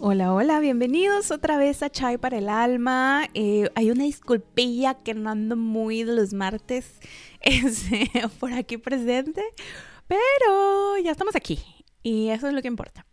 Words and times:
Hola, 0.00 0.32
hola, 0.32 0.60
bienvenidos 0.60 1.30
otra 1.30 1.56
vez 1.58 1.82
a 1.82 1.90
Chai 1.90 2.16
para 2.18 2.38
el 2.38 2.48
Alma. 2.48 3.28
Eh, 3.34 3.68
hay 3.74 3.90
una 3.90 4.04
disculpilla 4.04 4.94
que 4.94 5.14
no 5.14 5.30
ando 5.30 5.56
muy 5.56 6.04
de 6.04 6.14
los 6.14 6.32
martes 6.32 7.00
este, 7.40 8.10
por 8.38 8.52
aquí 8.52 8.78
presente, 8.78 9.42
pero 10.06 10.96
ya 11.02 11.10
estamos 11.10 11.36
aquí 11.36 11.58
y 12.02 12.28
eso 12.28 12.46
es 12.48 12.54
lo 12.54 12.62
que 12.62 12.68
importa. 12.68 13.04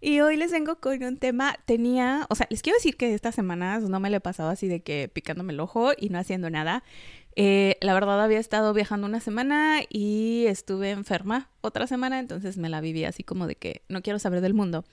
Y 0.00 0.20
hoy 0.20 0.36
les 0.36 0.52
vengo 0.52 0.76
con 0.76 1.02
un 1.02 1.16
tema, 1.16 1.56
tenía, 1.64 2.26
o 2.28 2.34
sea, 2.34 2.46
les 2.50 2.60
quiero 2.60 2.76
decir 2.76 2.94
que 2.98 3.14
estas 3.14 3.34
semanas 3.34 3.84
no 3.84 4.00
me 4.00 4.10
le 4.10 4.18
he 4.18 4.20
pasado 4.20 4.50
así 4.50 4.68
de 4.68 4.82
que 4.82 5.08
picándome 5.08 5.54
el 5.54 5.60
ojo 5.60 5.92
y 5.96 6.10
no 6.10 6.18
haciendo 6.18 6.50
nada. 6.50 6.84
Eh, 7.36 7.76
la 7.80 7.94
verdad 7.94 8.22
había 8.22 8.38
estado 8.38 8.72
viajando 8.72 9.06
una 9.06 9.20
semana 9.20 9.80
y 9.88 10.44
estuve 10.46 10.90
enferma 10.90 11.50
otra 11.60 11.86
semana, 11.86 12.18
entonces 12.18 12.56
me 12.56 12.68
la 12.68 12.80
viví 12.80 13.04
así 13.04 13.24
como 13.24 13.46
de 13.46 13.56
que 13.56 13.82
no 13.88 14.02
quiero 14.02 14.18
saber 14.18 14.40
del 14.40 14.54
mundo. 14.54 14.84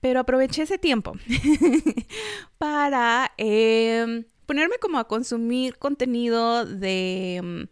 Pero 0.00 0.20
aproveché 0.20 0.62
ese 0.62 0.78
tiempo 0.78 1.14
para 2.58 3.32
em, 3.36 4.24
ponerme 4.46 4.76
como 4.80 4.98
a 4.98 5.06
consumir 5.06 5.76
contenido 5.78 6.64
de, 6.66 7.36
em, 7.36 7.66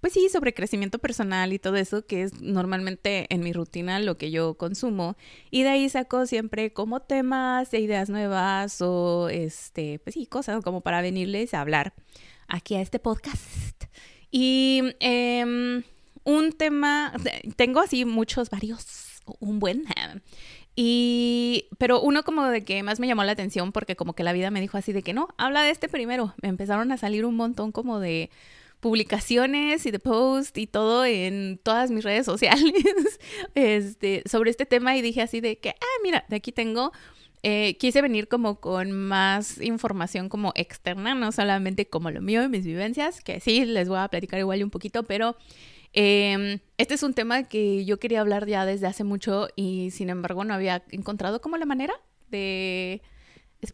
pues 0.00 0.12
sí, 0.12 0.28
sobre 0.28 0.54
crecimiento 0.54 0.98
personal 0.98 1.52
y 1.52 1.58
todo 1.58 1.76
eso, 1.76 2.06
que 2.06 2.22
es 2.22 2.40
normalmente 2.40 3.26
en 3.30 3.40
mi 3.40 3.52
rutina 3.52 4.00
lo 4.00 4.16
que 4.18 4.30
yo 4.30 4.54
consumo. 4.54 5.16
Y 5.50 5.62
de 5.62 5.70
ahí 5.70 5.88
saco 5.88 6.26
siempre 6.26 6.72
como 6.72 7.00
temas 7.00 7.70
de 7.70 7.80
ideas 7.80 8.08
nuevas 8.10 8.80
o, 8.80 9.28
este, 9.28 10.00
pues 10.00 10.14
sí, 10.14 10.26
cosas 10.26 10.62
como 10.62 10.80
para 10.82 11.02
venirles 11.02 11.54
a 11.54 11.60
hablar 11.60 11.94
aquí 12.52 12.76
a 12.76 12.80
este 12.80 12.98
podcast. 12.98 13.84
Y 14.30 14.82
em, 15.00 15.82
un 16.22 16.52
tema, 16.52 17.12
tengo 17.56 17.80
así 17.80 18.04
muchos, 18.04 18.50
varios, 18.50 19.22
un 19.40 19.58
buen. 19.58 19.84
Y, 20.76 21.66
pero 21.78 22.00
uno 22.00 22.22
como 22.22 22.46
de 22.46 22.64
que 22.64 22.82
más 22.82 23.00
me 23.00 23.06
llamó 23.06 23.24
la 23.24 23.32
atención 23.32 23.72
porque 23.72 23.96
como 23.96 24.14
que 24.14 24.22
la 24.22 24.32
vida 24.32 24.50
me 24.50 24.60
dijo 24.60 24.78
así 24.78 24.92
de 24.92 25.02
que 25.02 25.12
no, 25.12 25.28
habla 25.38 25.62
de 25.62 25.70
este 25.70 25.88
primero. 25.88 26.34
Me 26.42 26.48
empezaron 26.48 26.92
a 26.92 26.98
salir 26.98 27.24
un 27.24 27.36
montón 27.36 27.72
como 27.72 27.98
de 27.98 28.30
publicaciones 28.80 29.86
y 29.86 29.90
de 29.90 29.98
posts 29.98 30.58
y 30.58 30.66
todo 30.66 31.04
en 31.04 31.58
todas 31.62 31.90
mis 31.90 32.04
redes 32.04 32.26
sociales 32.26 33.18
este, 33.54 34.22
sobre 34.28 34.50
este 34.50 34.66
tema 34.66 34.96
y 34.96 35.02
dije 35.02 35.22
así 35.22 35.40
de 35.40 35.58
que, 35.58 35.70
ah, 35.70 36.00
mira, 36.02 36.24
de 36.28 36.36
aquí 36.36 36.52
tengo, 36.52 36.92
eh, 37.42 37.76
quise 37.78 38.02
venir 38.02 38.28
como 38.28 38.60
con 38.60 38.92
más 38.92 39.60
información 39.60 40.28
como 40.28 40.52
externa, 40.54 41.14
no 41.14 41.32
solamente 41.32 41.86
como 41.86 42.10
lo 42.10 42.20
mío 42.20 42.42
y 42.42 42.48
mis 42.48 42.64
vivencias, 42.64 43.20
que 43.20 43.40
sí, 43.40 43.64
les 43.64 43.88
voy 43.88 43.98
a 43.98 44.08
platicar 44.08 44.38
igual 44.38 44.62
un 44.62 44.70
poquito, 44.70 45.02
pero 45.02 45.36
Em, 45.92 46.60
este 46.78 46.94
es 46.94 47.02
un 47.02 47.12
tema 47.12 47.42
que 47.44 47.84
yo 47.84 47.98
quería 47.98 48.20
hablar 48.20 48.46
ya 48.46 48.64
desde 48.64 48.86
hace 48.86 49.04
mucho 49.04 49.48
y 49.56 49.90
sin 49.90 50.08
embargo 50.08 50.44
no 50.44 50.54
había 50.54 50.84
encontrado 50.90 51.40
como 51.40 51.58
la 51.58 51.66
manera 51.66 51.92
de, 52.30 53.02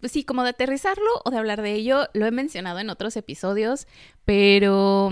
pues 0.00 0.12
sí, 0.12 0.25
como 0.25 0.42
de 0.42 0.50
aterrizarlo 0.50 1.08
o 1.25 1.30
de 1.30 1.38
hablar 1.38 1.62
de 1.62 1.75
ello. 1.75 2.08
Lo 2.14 2.27
he 2.27 2.30
mencionado 2.32 2.80
en 2.80 2.91
otros 2.91 3.16
episodios, 3.16 3.86
pero 4.25 5.10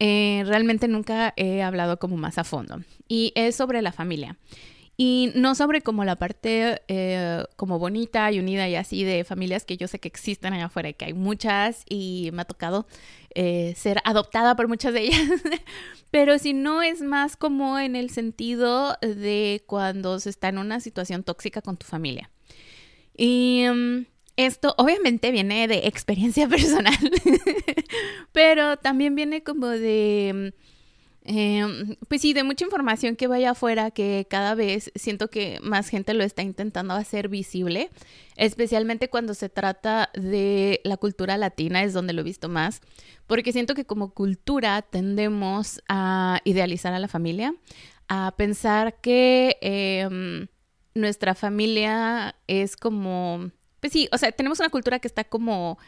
eh, 0.00 0.42
realmente 0.46 0.88
nunca 0.88 1.32
he 1.36 1.62
hablado 1.62 1.98
como 1.98 2.16
más 2.16 2.38
a 2.38 2.44
fondo. 2.44 2.80
Y 3.06 3.32
es 3.36 3.54
sobre 3.54 3.80
la 3.80 3.92
familia. 3.92 4.36
Y 4.96 5.32
no 5.34 5.54
sobre 5.56 5.80
como 5.80 6.04
la 6.04 6.16
parte 6.16 6.82
eh, 6.86 7.44
como 7.56 7.78
bonita 7.80 8.30
y 8.30 8.38
unida 8.38 8.68
y 8.68 8.76
así 8.76 9.02
de 9.02 9.24
familias 9.24 9.64
que 9.64 9.76
yo 9.76 9.88
sé 9.88 9.98
que 9.98 10.06
existen 10.06 10.52
allá 10.52 10.66
afuera 10.66 10.88
y 10.88 10.94
que 10.94 11.06
hay 11.06 11.14
muchas 11.14 11.84
y 11.88 12.30
me 12.32 12.42
ha 12.42 12.44
tocado 12.44 12.86
eh, 13.34 13.74
ser 13.76 14.00
adoptada 14.04 14.54
por 14.54 14.68
muchas 14.68 14.94
de 14.94 15.02
ellas. 15.02 15.20
Pero 16.12 16.38
si 16.38 16.52
no 16.52 16.82
es 16.82 17.02
más 17.02 17.36
como 17.36 17.78
en 17.78 17.96
el 17.96 18.10
sentido 18.10 18.96
de 19.00 19.64
cuando 19.66 20.20
se 20.20 20.30
está 20.30 20.48
en 20.48 20.58
una 20.58 20.78
situación 20.78 21.24
tóxica 21.24 21.60
con 21.60 21.76
tu 21.76 21.86
familia. 21.86 22.30
Y 23.16 23.64
mm, 23.68 24.06
esto 24.36 24.74
obviamente 24.78 25.30
viene 25.30 25.68
de 25.68 25.86
experiencia 25.86 26.48
personal, 26.48 26.98
pero 28.32 28.76
también 28.76 29.14
viene 29.14 29.42
como 29.42 29.68
de 29.68 30.54
Em, 31.26 31.96
pues 32.06 32.20
sí, 32.20 32.34
de 32.34 32.42
mucha 32.42 32.66
información 32.66 33.16
que 33.16 33.26
vaya 33.26 33.52
afuera, 33.52 33.90
que 33.90 34.26
cada 34.28 34.54
vez 34.54 34.92
siento 34.94 35.30
que 35.30 35.58
más 35.62 35.88
gente 35.88 36.12
lo 36.12 36.22
está 36.22 36.42
intentando 36.42 36.92
hacer 36.92 37.28
visible, 37.28 37.90
especialmente 38.36 39.08
cuando 39.08 39.32
se 39.32 39.48
trata 39.48 40.10
de 40.12 40.82
la 40.84 40.98
cultura 40.98 41.38
latina, 41.38 41.82
es 41.82 41.94
donde 41.94 42.12
lo 42.12 42.20
he 42.20 42.24
visto 42.24 42.50
más, 42.50 42.82
porque 43.26 43.52
siento 43.52 43.74
que 43.74 43.86
como 43.86 44.12
cultura 44.12 44.82
tendemos 44.82 45.80
a 45.88 46.42
idealizar 46.44 46.92
a 46.92 46.98
la 46.98 47.08
familia, 47.08 47.54
a 48.06 48.34
pensar 48.36 49.00
que 49.00 49.56
em, 49.62 50.48
nuestra 50.94 51.34
familia 51.34 52.36
es 52.46 52.76
como, 52.76 53.50
pues 53.80 53.94
sí, 53.94 54.10
o 54.12 54.18
sea, 54.18 54.30
tenemos 54.30 54.60
una 54.60 54.68
cultura 54.68 54.98
que 54.98 55.08
está 55.08 55.24
como... 55.24 55.78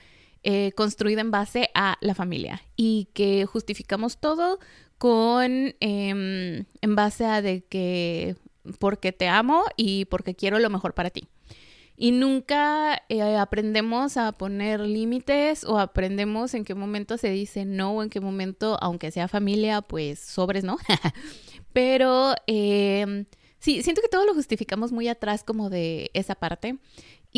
Eh, 0.49 0.71
construida 0.77 1.23
en 1.23 1.33
base 1.33 1.71
a 1.75 1.99
la 2.01 2.15
familia 2.15 2.63
y 2.77 3.09
que 3.15 3.47
justificamos 3.47 4.19
todo 4.19 4.61
con 4.97 5.75
em, 5.81 6.67
en 6.81 6.95
base 6.95 7.25
a 7.25 7.43
de 7.43 7.65
que 7.65 8.37
porque 8.79 9.11
te 9.11 9.27
amo 9.27 9.65
y 9.77 10.05
porque 10.05 10.37
quiero 10.37 10.61
lo 10.61 10.71
mejor 10.71 10.95
para 10.95 11.11
ti. 11.11 11.27
Y 11.97 12.13
nunca 12.13 13.03
eh, 13.09 13.37
aprendemos 13.37 14.17
a 14.17 14.31
poner 14.31 14.79
límites 14.79 15.65
o 15.65 15.81
aprendemos 15.81 16.55
en 16.55 16.65
qué 16.65 16.77
momento 16.77 17.19
se 17.19 17.31
dice 17.31 17.65
no 17.65 17.91
o 17.91 18.05
en 18.05 18.09
qué 18.09 18.21
momento, 18.21 18.79
aunque 18.81 19.11
sea 19.11 19.27
familia, 19.27 19.83
pues 19.83 20.21
sobres, 20.21 20.63
¿no? 20.63 20.79
Pero 21.73 22.37
em, 22.47 23.25
sí, 23.59 23.83
siento 23.83 24.01
que 24.01 24.09
todo 24.09 24.25
lo 24.25 24.35
justificamos 24.35 24.93
muy 24.93 25.09
atrás 25.09 25.43
como 25.43 25.71
de 25.71 26.13
esa 26.15 26.37
parte. 26.37 26.79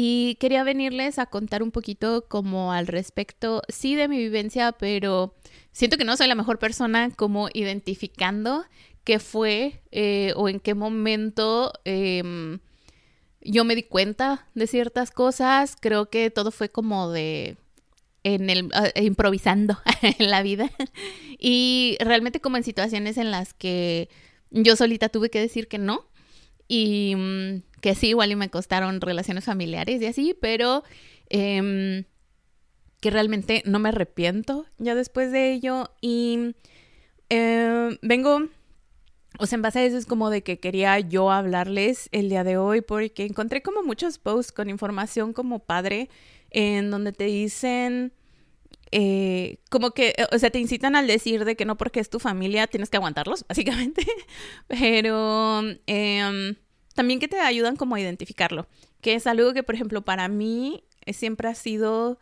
Y 0.00 0.36
quería 0.36 0.62
venirles 0.62 1.19
a 1.19 1.26
contar 1.26 1.60
un 1.60 1.72
poquito 1.72 2.26
como 2.28 2.72
al 2.72 2.86
respecto, 2.86 3.62
sí, 3.69 3.97
de 3.97 4.06
mi 4.06 4.16
vivencia, 4.16 4.70
pero 4.70 5.34
siento 5.72 5.97
que 5.97 6.04
no 6.04 6.16
soy 6.16 6.28
la 6.28 6.36
mejor 6.36 6.60
persona 6.60 7.10
como 7.10 7.48
identificando 7.53 8.64
qué 9.03 9.19
fue 9.19 9.82
eh, 9.91 10.34
o 10.37 10.48
en 10.48 10.60
qué 10.60 10.76
momento 10.76 11.72
em, 11.84 12.60
yo 13.41 13.64
me 13.64 13.75
di 13.75 13.82
cuenta 13.82 14.47
de 14.54 14.69
ciertas 14.69 15.10
cosas. 15.10 15.75
Creo 15.75 16.08
que 16.10 16.31
todo 16.31 16.53
fue 16.53 16.69
como 16.69 17.10
de 17.10 17.56
en 18.22 18.50
el 18.50 18.70
ah, 18.75 18.92
improvisando 19.00 19.78
en 20.03 20.31
la 20.31 20.42
vida 20.42 20.70
y 21.41 21.97
realmente 21.98 22.41
como 22.41 22.56
en 22.56 22.62
situaciones 22.62 23.16
en 23.16 23.32
las 23.32 23.53
que 23.53 24.08
yo 24.53 24.76
solita 24.76 25.08
tuve 25.08 25.28
que 25.28 25.41
decir 25.41 25.66
que 25.66 25.78
no 25.78 26.06
y 26.69 27.14
mm, 27.16 27.62
que 27.81 27.94
sí 27.94 28.09
igual 28.09 28.33
y 28.33 28.37
me 28.37 28.50
costaron 28.50 29.00
relaciones 29.00 29.44
familiares 29.44 30.00
y 30.03 30.06
así 30.06 30.37
pero 30.41 30.83
em, 31.28 32.05
que 33.00 33.11
realmente 33.11 33.62
no 33.66 33.78
me 33.78 33.91
arrepiento 33.91 34.66
ya 34.78 34.94
después 34.94 35.33
de 35.33 35.53
ello 35.53 35.91
y 36.00 36.55
eh, 37.31 37.99
vengo, 38.03 38.49
o 39.38 39.47
sea, 39.47 39.56
en 39.56 39.62
base 39.62 39.81
a 39.81 39.84
eso 39.84 39.97
es 39.99 40.06
como 40.06 40.31
de 40.31 40.43
que 40.43 40.59
quería 40.59 40.99
yo 41.00 41.31
hablarles 41.31 42.09
el 42.12 42.28
día 42.28 42.44
de 42.44 42.56
hoy 42.56 42.81
porque 42.81 43.25
encontré 43.25 43.62
como 43.62 43.83
muchos 43.83 44.19
posts 44.19 44.53
con 44.53 44.71
información 44.71 45.33
como 45.33 45.61
padre 45.61 46.09
en 46.50 46.91
donde 46.91 47.12
te 47.12 47.25
dicen... 47.25 48.12
Eh, 48.91 49.59
como 49.69 49.91
que, 49.91 50.15
o 50.33 50.38
sea, 50.38 50.49
te 50.49 50.59
incitan 50.59 50.97
al 50.97 51.06
decir 51.06 51.44
de 51.44 51.56
que 51.56 51.67
no 51.67 51.77
porque 51.77 52.00
es 52.00 52.09
tu 52.09 52.19
familia 52.21 52.67
tienes 52.67 52.88
que 52.88 52.97
aguantarlos, 52.97 53.44
básicamente, 53.49 54.03
pero 54.67 55.61
em, 55.87 56.56
también 56.98 57.20
que 57.20 57.28
te 57.28 57.38
ayudan 57.38 57.76
como 57.76 57.94
a 57.94 58.00
identificarlo, 58.00 58.66
que 59.00 59.14
es 59.14 59.28
algo 59.28 59.53
que, 59.53 59.62
por 59.62 59.76
ejemplo, 59.76 60.03
para 60.03 60.26
mí 60.26 60.82
siempre 61.06 61.48
ha 61.48 61.54
sido 61.54 62.19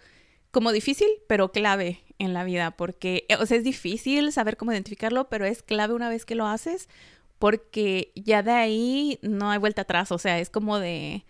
como 0.50 0.70
difícil, 0.70 1.08
pero 1.26 1.50
clave 1.50 2.02
en 2.18 2.34
la 2.34 2.44
vida, 2.44 2.72
porque, 2.72 3.24
eh, 3.30 3.36
o 3.36 3.46
sea, 3.46 3.56
es 3.56 3.64
difícil 3.64 4.30
saber 4.32 4.58
cómo 4.58 4.72
identificarlo, 4.72 5.30
pero 5.30 5.46
es 5.46 5.62
clave 5.62 5.94
una 5.94 6.10
vez 6.10 6.26
que 6.26 6.34
lo 6.34 6.46
haces, 6.46 6.90
porque 7.38 8.12
ya 8.16 8.42
de 8.42 8.50
ahí 8.50 9.18
no 9.22 9.50
hay 9.50 9.56
vuelta 9.56 9.80
atrás, 9.80 10.12
o 10.12 10.18
sea, 10.18 10.40
es 10.40 10.50
como 10.50 10.78
de, 10.78 11.24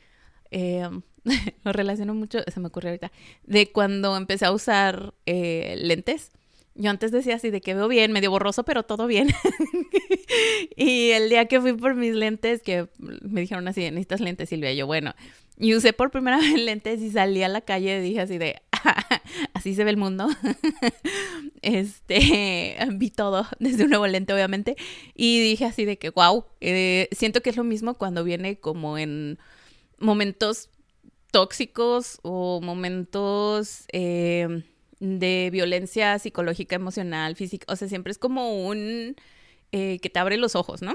eh, 0.50 0.90
lo 1.62 1.72
relaciono 1.72 2.14
mucho, 2.14 2.40
se 2.52 2.58
me 2.58 2.66
ocurrió 2.66 2.90
ahorita, 2.90 3.12
de 3.44 3.70
cuando 3.70 4.16
empecé 4.16 4.46
a 4.46 4.50
usar 4.50 5.14
eh, 5.24 5.76
lentes. 5.78 6.32
Yo 6.78 6.90
antes 6.90 7.10
decía 7.10 7.36
así 7.36 7.50
de 7.50 7.60
que 7.60 7.74
veo 7.74 7.88
bien, 7.88 8.12
medio 8.12 8.30
borroso, 8.30 8.64
pero 8.64 8.82
todo 8.82 9.06
bien. 9.06 9.28
y 10.76 11.10
el 11.10 11.30
día 11.30 11.46
que 11.46 11.60
fui 11.60 11.72
por 11.72 11.94
mis 11.94 12.14
lentes, 12.14 12.62
que 12.62 12.88
me 12.98 13.40
dijeron 13.40 13.66
así, 13.66 13.80
necesitas 13.82 14.20
lentes, 14.20 14.48
Silvia, 14.48 14.72
y 14.72 14.76
yo, 14.76 14.86
bueno, 14.86 15.14
y 15.58 15.74
usé 15.74 15.92
por 15.92 16.10
primera 16.10 16.36
vez 16.38 16.60
lentes 16.60 17.00
y 17.00 17.10
salí 17.10 17.42
a 17.42 17.48
la 17.48 17.62
calle 17.62 17.98
y 17.98 18.02
dije 18.02 18.20
así 18.20 18.38
de, 18.38 18.60
así 19.54 19.74
se 19.74 19.84
ve 19.84 19.90
el 19.90 19.96
mundo. 19.96 20.28
este, 21.62 22.76
vi 22.92 23.10
todo 23.10 23.46
desde 23.58 23.84
un 23.84 23.90
nuevo 23.90 24.06
lente, 24.06 24.34
obviamente, 24.34 24.76
y 25.14 25.40
dije 25.40 25.64
así 25.64 25.84
de 25.84 25.98
que, 25.98 26.10
wow, 26.10 26.44
eh, 26.60 27.08
siento 27.12 27.40
que 27.40 27.50
es 27.50 27.56
lo 27.56 27.64
mismo 27.64 27.94
cuando 27.94 28.22
viene 28.22 28.58
como 28.58 28.98
en 28.98 29.38
momentos 29.98 30.68
tóxicos 31.30 32.18
o 32.22 32.60
momentos 32.60 33.86
eh, 33.92 34.62
de 35.00 35.50
violencia 35.52 36.18
psicológica, 36.18 36.76
emocional, 36.76 37.36
física, 37.36 37.66
o 37.72 37.76
sea, 37.76 37.88
siempre 37.88 38.10
es 38.10 38.18
como 38.18 38.66
un 38.66 39.16
eh, 39.72 39.98
que 40.00 40.10
te 40.10 40.18
abre 40.18 40.36
los 40.36 40.54
ojos, 40.56 40.82
¿no? 40.82 40.94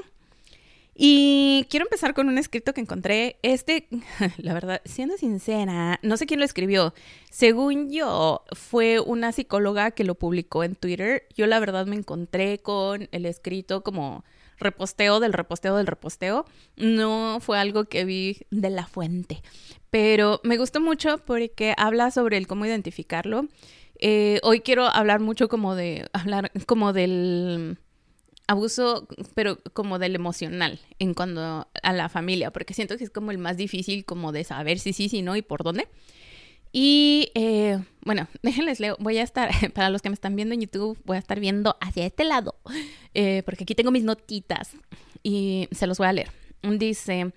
Y 0.93 1.65
quiero 1.69 1.85
empezar 1.85 2.13
con 2.13 2.27
un 2.27 2.37
escrito 2.37 2.73
que 2.73 2.81
encontré. 2.81 3.37
Este, 3.43 3.87
la 4.37 4.53
verdad, 4.53 4.81
siendo 4.85 5.17
sincera, 5.17 5.99
no 6.03 6.17
sé 6.17 6.25
quién 6.25 6.39
lo 6.39 6.45
escribió. 6.45 6.93
Según 7.29 7.89
yo, 7.91 8.43
fue 8.51 8.99
una 8.99 9.31
psicóloga 9.31 9.91
que 9.91 10.03
lo 10.03 10.15
publicó 10.15 10.63
en 10.63 10.75
Twitter. 10.75 11.27
Yo 11.35 11.47
la 11.47 11.59
verdad 11.59 11.85
me 11.85 11.95
encontré 11.95 12.59
con 12.59 13.07
el 13.11 13.25
escrito 13.25 13.83
como 13.83 14.23
reposteo 14.59 15.19
del 15.19 15.33
reposteo 15.33 15.77
del 15.77 15.87
reposteo. 15.87 16.45
No 16.75 17.39
fue 17.41 17.57
algo 17.57 17.85
que 17.85 18.05
vi 18.05 18.45
de 18.51 18.69
la 18.69 18.85
fuente. 18.85 19.41
Pero 19.89 20.39
me 20.43 20.57
gustó 20.57 20.81
mucho 20.81 21.17
porque 21.19 21.73
habla 21.77 22.11
sobre 22.11 22.37
el 22.37 22.47
cómo 22.47 22.65
identificarlo. 22.65 23.47
Eh, 24.01 24.39
hoy 24.41 24.61
quiero 24.61 24.85
hablar 24.87 25.19
mucho 25.19 25.47
como 25.47 25.75
de, 25.75 26.09
hablar 26.11 26.51
como 26.65 26.91
del 26.91 27.77
abuso, 28.47 29.07
pero 29.35 29.59
como 29.73 29.99
del 29.99 30.15
emocional 30.15 30.79
en 30.99 31.13
cuanto 31.13 31.67
a 31.81 31.93
la 31.93 32.09
familia, 32.09 32.51
porque 32.51 32.73
siento 32.73 32.97
que 32.97 33.03
es 33.03 33.11
como 33.11 33.31
el 33.31 33.37
más 33.37 33.57
difícil 33.57 34.03
como 34.03 34.31
de 34.31 34.43
saber 34.43 34.79
si 34.79 34.91
sí, 34.91 35.07
si 35.07 35.21
no 35.21 35.35
y 35.35 35.43
por 35.43 35.63
dónde. 35.63 35.87
Y 36.73 37.31
eh, 37.35 37.79
bueno, 38.03 38.27
déjenles 38.41 38.79
leo, 38.79 38.97
voy 38.99 39.19
a 39.19 39.23
estar, 39.23 39.49
para 39.73 39.89
los 39.89 40.01
que 40.01 40.09
me 40.09 40.15
están 40.15 40.35
viendo 40.35 40.55
en 40.55 40.61
YouTube, 40.61 40.99
voy 41.05 41.17
a 41.17 41.19
estar 41.19 41.39
viendo 41.39 41.77
hacia 41.79 42.05
este 42.05 42.23
lado, 42.23 42.55
eh, 43.13 43.43
porque 43.45 43.63
aquí 43.63 43.75
tengo 43.75 43.91
mis 43.91 44.03
notitas 44.03 44.71
y 45.21 45.67
se 45.71 45.85
los 45.85 45.99
voy 45.99 46.07
a 46.07 46.13
leer. 46.13 46.31
Dice, 46.63 47.33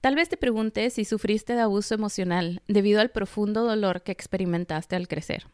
tal 0.00 0.14
vez 0.14 0.28
te 0.28 0.36
preguntes 0.36 0.94
si 0.94 1.04
sufriste 1.04 1.54
de 1.54 1.62
abuso 1.62 1.94
emocional 1.94 2.62
debido 2.68 3.00
al 3.00 3.10
profundo 3.10 3.64
dolor 3.64 4.02
que 4.02 4.12
experimentaste 4.12 4.96
al 4.96 5.08
crecer. 5.08 5.46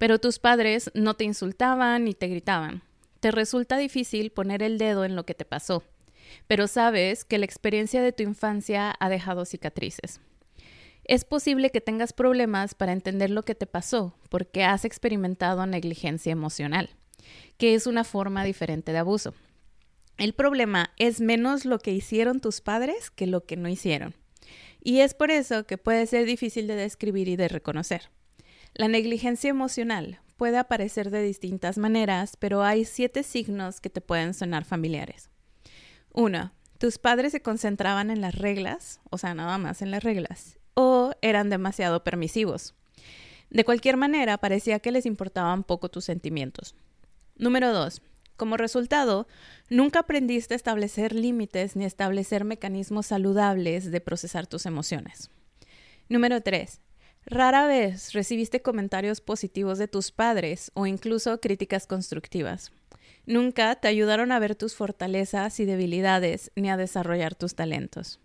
Pero 0.00 0.18
tus 0.18 0.40
padres 0.40 0.90
no 0.94 1.14
te 1.14 1.22
insultaban 1.22 2.02
ni 2.02 2.14
te 2.14 2.26
gritaban 2.26 2.82
te 3.20 3.30
resulta 3.30 3.76
difícil 3.76 4.30
poner 4.30 4.62
el 4.62 4.78
dedo 4.78 5.04
en 5.04 5.14
lo 5.14 5.24
que 5.24 5.34
te 5.34 5.44
pasó, 5.44 5.84
pero 6.46 6.66
sabes 6.66 7.24
que 7.24 7.38
la 7.38 7.44
experiencia 7.44 8.02
de 8.02 8.12
tu 8.12 8.22
infancia 8.22 8.94
ha 8.98 9.08
dejado 9.08 9.44
cicatrices. 9.44 10.20
Es 11.04 11.24
posible 11.24 11.70
que 11.70 11.80
tengas 11.80 12.12
problemas 12.12 12.74
para 12.74 12.92
entender 12.92 13.30
lo 13.30 13.42
que 13.42 13.54
te 13.54 13.66
pasó 13.66 14.14
porque 14.30 14.64
has 14.64 14.84
experimentado 14.84 15.66
negligencia 15.66 16.32
emocional, 16.32 16.90
que 17.58 17.74
es 17.74 17.86
una 17.86 18.04
forma 18.04 18.44
diferente 18.44 18.92
de 18.92 18.98
abuso. 18.98 19.34
El 20.16 20.34
problema 20.34 20.90
es 20.98 21.20
menos 21.20 21.64
lo 21.64 21.78
que 21.78 21.92
hicieron 21.92 22.40
tus 22.40 22.60
padres 22.60 23.10
que 23.10 23.26
lo 23.26 23.44
que 23.44 23.56
no 23.56 23.68
hicieron. 23.68 24.14
Y 24.82 25.00
es 25.00 25.14
por 25.14 25.30
eso 25.30 25.66
que 25.66 25.78
puede 25.78 26.06
ser 26.06 26.26
difícil 26.26 26.66
de 26.66 26.76
describir 26.76 27.28
y 27.28 27.36
de 27.36 27.48
reconocer. 27.48 28.10
La 28.74 28.88
negligencia 28.88 29.50
emocional 29.50 30.20
puede 30.36 30.58
aparecer 30.58 31.10
de 31.10 31.22
distintas 31.22 31.76
maneras, 31.76 32.36
pero 32.38 32.62
hay 32.62 32.84
siete 32.84 33.22
signos 33.22 33.80
que 33.80 33.90
te 33.90 34.00
pueden 34.00 34.32
sonar 34.32 34.64
familiares. 34.64 35.28
Uno, 36.12 36.52
tus 36.78 36.98
padres 36.98 37.32
se 37.32 37.42
concentraban 37.42 38.10
en 38.10 38.20
las 38.20 38.34
reglas, 38.34 39.00
o 39.10 39.18
sea, 39.18 39.34
nada 39.34 39.58
más 39.58 39.82
en 39.82 39.90
las 39.90 40.02
reglas, 40.02 40.58
o 40.74 41.12
eran 41.20 41.50
demasiado 41.50 42.04
permisivos. 42.04 42.74
De 43.50 43.64
cualquier 43.64 43.96
manera, 43.96 44.38
parecía 44.38 44.78
que 44.78 44.92
les 44.92 45.04
importaban 45.04 45.64
poco 45.64 45.90
tus 45.90 46.04
sentimientos. 46.04 46.74
Número 47.36 47.72
dos, 47.72 48.00
como 48.36 48.56
resultado, 48.56 49.28
nunca 49.68 49.98
aprendiste 49.98 50.54
a 50.54 50.56
establecer 50.56 51.14
límites 51.14 51.76
ni 51.76 51.84
establecer 51.84 52.44
mecanismos 52.44 53.06
saludables 53.06 53.90
de 53.90 54.00
procesar 54.00 54.46
tus 54.46 54.64
emociones. 54.64 55.30
Número 56.08 56.40
tres, 56.40 56.80
Rara 57.26 57.66
vez 57.66 58.12
recibiste 58.12 58.62
comentarios 58.62 59.20
positivos 59.20 59.78
de 59.78 59.88
tus 59.88 60.10
padres 60.10 60.70
o 60.74 60.86
incluso 60.86 61.40
críticas 61.40 61.86
constructivas. 61.86 62.72
Nunca 63.26 63.74
te 63.76 63.88
ayudaron 63.88 64.32
a 64.32 64.38
ver 64.38 64.56
tus 64.56 64.74
fortalezas 64.74 65.60
y 65.60 65.64
debilidades 65.64 66.50
ni 66.56 66.70
a 66.70 66.76
desarrollar 66.76 67.34
tus 67.34 67.54
talentos. 67.54 68.18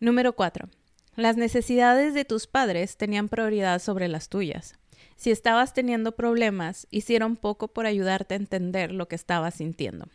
Número 0.00 0.34
4. 0.34 0.68
Las 1.14 1.36
necesidades 1.36 2.14
de 2.14 2.24
tus 2.24 2.46
padres 2.46 2.96
tenían 2.96 3.28
prioridad 3.28 3.80
sobre 3.80 4.08
las 4.08 4.28
tuyas. 4.28 4.74
Si 5.16 5.30
estabas 5.30 5.72
teniendo 5.72 6.16
problemas, 6.16 6.86
hicieron 6.90 7.36
poco 7.36 7.68
por 7.68 7.86
ayudarte 7.86 8.34
a 8.34 8.38
entender 8.38 8.92
lo 8.92 9.08
que 9.08 9.14
estabas 9.14 9.54
sintiendo. 9.54 10.08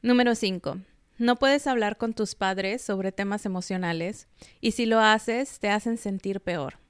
Número 0.00 0.34
5. 0.34 0.78
No 1.18 1.36
puedes 1.36 1.66
hablar 1.66 1.96
con 1.96 2.12
tus 2.14 2.34
padres 2.34 2.82
sobre 2.82 3.12
temas 3.12 3.46
emocionales 3.46 4.28
y 4.60 4.72
si 4.72 4.86
lo 4.86 5.00
haces 5.00 5.58
te 5.58 5.70
hacen 5.70 5.98
sentir 5.98 6.40
peor. 6.40 6.83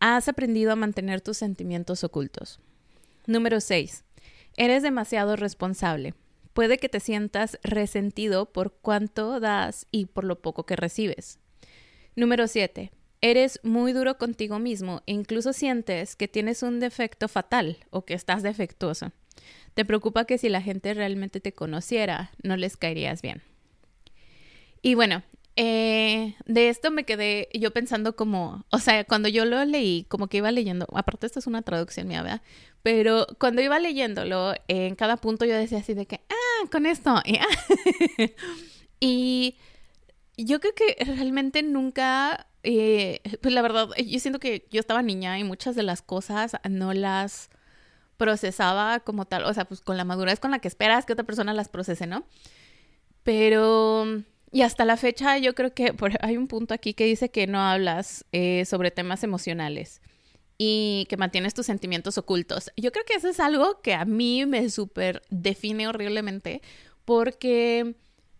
Has 0.00 0.28
aprendido 0.28 0.72
a 0.72 0.76
mantener 0.76 1.20
tus 1.20 1.38
sentimientos 1.38 2.04
ocultos. 2.04 2.60
Número 3.26 3.60
6. 3.60 4.04
Eres 4.56 4.82
demasiado 4.82 5.36
responsable. 5.36 6.14
Puede 6.52 6.78
que 6.78 6.88
te 6.88 7.00
sientas 7.00 7.58
resentido 7.62 8.46
por 8.46 8.72
cuánto 8.80 9.40
das 9.40 9.86
y 9.90 10.06
por 10.06 10.24
lo 10.24 10.40
poco 10.40 10.64
que 10.64 10.76
recibes. 10.76 11.38
Número 12.14 12.46
7. 12.46 12.92
Eres 13.20 13.60
muy 13.62 13.92
duro 13.92 14.18
contigo 14.18 14.58
mismo 14.58 15.02
e 15.06 15.12
incluso 15.12 15.52
sientes 15.52 16.16
que 16.16 16.28
tienes 16.28 16.62
un 16.62 16.80
defecto 16.80 17.28
fatal 17.28 17.78
o 17.90 18.04
que 18.04 18.14
estás 18.14 18.42
defectuoso. 18.42 19.12
Te 19.74 19.84
preocupa 19.84 20.24
que 20.24 20.38
si 20.38 20.48
la 20.48 20.62
gente 20.62 20.94
realmente 20.94 21.40
te 21.40 21.52
conociera, 21.52 22.30
no 22.42 22.56
les 22.56 22.76
caerías 22.76 23.22
bien. 23.22 23.42
Y 24.80 24.94
bueno, 24.94 25.22
eh, 25.56 26.36
de 26.44 26.68
esto 26.68 26.90
me 26.90 27.04
quedé 27.04 27.48
yo 27.54 27.72
pensando 27.72 28.14
como, 28.14 28.66
o 28.70 28.78
sea, 28.78 29.04
cuando 29.04 29.28
yo 29.28 29.46
lo 29.46 29.64
leí, 29.64 30.04
como 30.04 30.28
que 30.28 30.36
iba 30.36 30.50
leyendo, 30.50 30.86
aparte 30.92 31.26
esto 31.26 31.38
es 31.38 31.46
una 31.46 31.62
traducción 31.62 32.06
mía, 32.06 32.22
¿verdad? 32.22 32.42
Pero 32.82 33.26
cuando 33.40 33.62
iba 33.62 33.78
leyéndolo, 33.78 34.52
en 34.68 34.94
cada 34.96 35.16
punto 35.16 35.46
yo 35.46 35.56
decía 35.56 35.78
así 35.78 35.94
de 35.94 36.06
que, 36.06 36.20
ah, 36.28 36.68
con 36.70 36.84
esto. 36.84 37.22
y 39.00 39.56
yo 40.36 40.60
creo 40.60 40.74
que 40.74 40.96
realmente 41.04 41.62
nunca, 41.62 42.48
eh, 42.62 43.20
pues 43.40 43.54
la 43.54 43.62
verdad, 43.62 43.88
yo 43.96 44.20
siento 44.20 44.38
que 44.38 44.68
yo 44.70 44.78
estaba 44.78 45.00
niña 45.00 45.38
y 45.38 45.44
muchas 45.44 45.74
de 45.74 45.84
las 45.84 46.02
cosas 46.02 46.52
no 46.68 46.92
las 46.92 47.48
procesaba 48.18 49.00
como 49.00 49.24
tal, 49.24 49.44
o 49.44 49.54
sea, 49.54 49.64
pues 49.64 49.80
con 49.80 49.96
la 49.96 50.04
madurez 50.04 50.38
con 50.38 50.50
la 50.50 50.58
que 50.58 50.68
esperas 50.68 51.06
que 51.06 51.14
otra 51.14 51.24
persona 51.24 51.54
las 51.54 51.70
procese, 51.70 52.06
¿no? 52.06 52.24
Pero 53.22 54.22
y 54.52 54.62
hasta 54.62 54.84
la 54.84 54.96
fecha 54.96 55.38
yo 55.38 55.54
creo 55.54 55.74
que 55.74 55.94
hay 56.20 56.36
un 56.36 56.48
punto 56.48 56.74
aquí 56.74 56.94
que 56.94 57.04
dice 57.04 57.30
que 57.30 57.46
no 57.46 57.60
hablas 57.60 58.24
eh, 58.32 58.64
sobre 58.64 58.90
temas 58.90 59.24
emocionales 59.24 60.00
y 60.58 61.06
que 61.08 61.16
mantienes 61.16 61.54
tus 61.54 61.66
sentimientos 61.66 62.16
ocultos. 62.18 62.70
Yo 62.76 62.92
creo 62.92 63.04
que 63.04 63.14
eso 63.14 63.28
es 63.28 63.40
algo 63.40 63.80
que 63.82 63.94
a 63.94 64.04
mí 64.04 64.46
me 64.46 64.70
súper 64.70 65.22
define 65.28 65.88
horriblemente 65.88 66.62
porque 67.04 67.94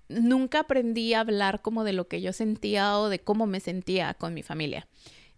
nunca 0.09 0.61
aprendí 0.61 1.15
a 1.15 1.21
hablar 1.21 1.63
como 1.63 1.85
de 1.85 1.93
lo 1.93 2.09
que 2.09 2.21
yo 2.21 2.33
sentía 2.33 2.99
o 2.99 3.09
de 3.09 3.19
cómo 3.19 3.47
me 3.47 3.61
sentía 3.61 4.15
con 4.15 4.35
mi 4.35 4.43
familia. 4.43 4.89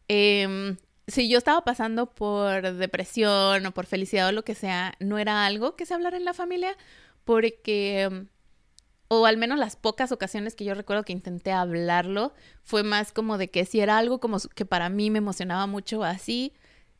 Em, 0.09 0.77
si 1.07 1.29
yo 1.29 1.39
estaba 1.39 1.65
pasando 1.65 2.15
por 2.15 2.75
depresión 2.75 3.67
o 3.67 3.73
por 3.73 3.87
felicidad 3.87 4.29
o 4.29 4.33
lo 4.33 4.45
que 4.45 4.55
sea, 4.55 4.95
no 5.01 5.19
era 5.19 5.47
algo 5.47 5.75
que 5.75 5.87
se 5.87 5.95
hablara 5.95 6.17
en 6.17 6.25
la 6.25 6.35
familia 6.35 6.77
porque 7.25 8.27
o 9.09 9.27
al 9.27 9.37
menos 9.39 9.59
las 9.59 9.77
pocas 9.77 10.13
ocasiones 10.13 10.55
que 10.55 10.65
yo 10.65 10.75
recuerdo 10.75 11.05
que 11.05 11.13
intenté 11.13 11.53
hablarlo, 11.53 12.35
fue 12.63 12.83
más 12.83 13.13
como 13.13 13.39
de 13.39 13.49
que 13.49 13.65
si 13.65 13.81
era 13.81 13.99
algo 13.99 14.21
como 14.21 14.39
que 14.55 14.67
para 14.67 14.89
mí 14.91 15.11
me 15.11 15.19
emocionaba 15.19 15.67
mucho 15.67 16.05
así, 16.05 16.53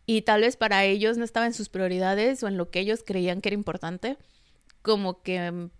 y 0.07 0.23
tal 0.23 0.41
vez 0.41 0.57
para 0.57 0.85
ellos 0.85 1.19
no 1.19 1.25
estaba 1.25 1.45
en 1.45 1.53
sus 1.53 1.69
prioridades 1.69 2.43
o 2.43 2.49
en 2.49 2.57
lo 2.57 2.71
que 2.71 2.81
ellos 2.81 3.03
creían 3.07 3.43
que 3.43 3.51
era 3.51 3.55
importante, 3.55 4.17
como 4.81 5.23
que 5.23 5.51
mm, 5.51 5.71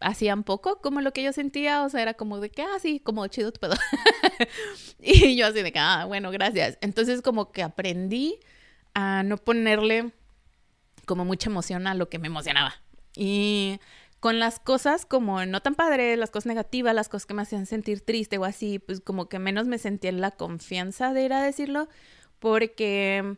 hacían 0.00 0.42
poco 0.42 0.80
como 0.80 1.00
lo 1.00 1.12
que 1.12 1.22
yo 1.22 1.32
sentía, 1.32 1.84
o 1.84 1.88
sea, 1.88 2.02
era 2.02 2.14
como 2.14 2.40
de 2.40 2.50
que, 2.50 2.62
ah, 2.62 2.78
sí, 2.82 2.98
como 2.98 3.24
chido 3.28 3.52
tu 3.52 3.60
pedo. 3.60 3.74
y 4.98 5.36
yo 5.36 5.46
así 5.46 5.62
de 5.62 5.70
que, 5.70 5.78
ah, 5.78 6.04
bueno, 6.04 6.32
gracias. 6.32 6.78
Entonces 6.80 7.22
como 7.22 7.52
que 7.52 7.62
aprendí 7.62 8.40
a 8.92 9.22
no 9.22 9.36
ponerle 9.36 10.10
como 11.04 11.24
mucha 11.24 11.48
emoción 11.48 11.86
a 11.86 11.94
lo 11.94 12.08
que 12.08 12.18
me 12.18 12.26
emocionaba. 12.26 12.74
Y 13.14 13.78
con 14.20 14.38
las 14.38 14.58
cosas 14.58 15.06
como 15.06 15.44
no 15.44 15.60
tan 15.60 15.74
padres, 15.74 16.18
las 16.18 16.30
cosas 16.30 16.46
negativas, 16.46 16.94
las 16.94 17.08
cosas 17.08 17.26
que 17.26 17.34
me 17.34 17.42
hacían 17.42 17.66
sentir 17.66 18.00
triste 18.00 18.38
o 18.38 18.44
así, 18.44 18.78
pues 18.78 19.00
como 19.00 19.28
que 19.28 19.38
menos 19.38 19.66
me 19.66 19.78
sentía 19.78 20.10
en 20.10 20.20
la 20.20 20.30
confianza 20.30 21.12
de 21.12 21.24
ir 21.24 21.32
a 21.32 21.42
decirlo, 21.42 21.88
porque 22.38 23.36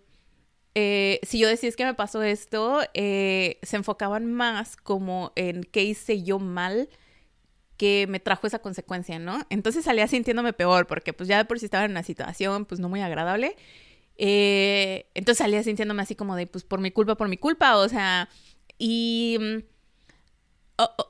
eh, 0.74 1.20
si 1.24 1.38
yo 1.38 1.48
decía 1.48 1.68
es 1.68 1.76
que 1.76 1.84
me 1.84 1.94
pasó 1.94 2.22
esto, 2.22 2.80
eh, 2.94 3.58
se 3.62 3.76
enfocaban 3.76 4.32
más 4.32 4.76
como 4.76 5.32
en 5.36 5.64
qué 5.64 5.82
hice 5.84 6.22
yo 6.22 6.38
mal 6.38 6.88
que 7.76 8.06
me 8.08 8.20
trajo 8.20 8.46
esa 8.46 8.58
consecuencia, 8.60 9.18
¿no? 9.18 9.40
Entonces 9.50 9.84
salía 9.84 10.06
sintiéndome 10.08 10.52
peor, 10.52 10.86
porque 10.86 11.12
pues 11.12 11.28
ya 11.28 11.38
de 11.38 11.44
por 11.44 11.58
sí 11.58 11.64
estaba 11.64 11.84
en 11.84 11.92
una 11.92 12.02
situación 12.02 12.64
pues 12.64 12.80
no 12.80 12.88
muy 12.88 13.00
agradable. 13.00 13.56
Eh, 14.16 15.06
entonces 15.14 15.38
salía 15.38 15.62
sintiéndome 15.62 16.02
así 16.02 16.14
como 16.16 16.36
de 16.36 16.46
pues 16.46 16.64
por 16.64 16.80
mi 16.80 16.90
culpa, 16.90 17.16
por 17.16 17.28
mi 17.28 17.38
culpa, 17.38 17.76
o 17.76 17.88
sea, 17.88 18.28
y 18.78 19.38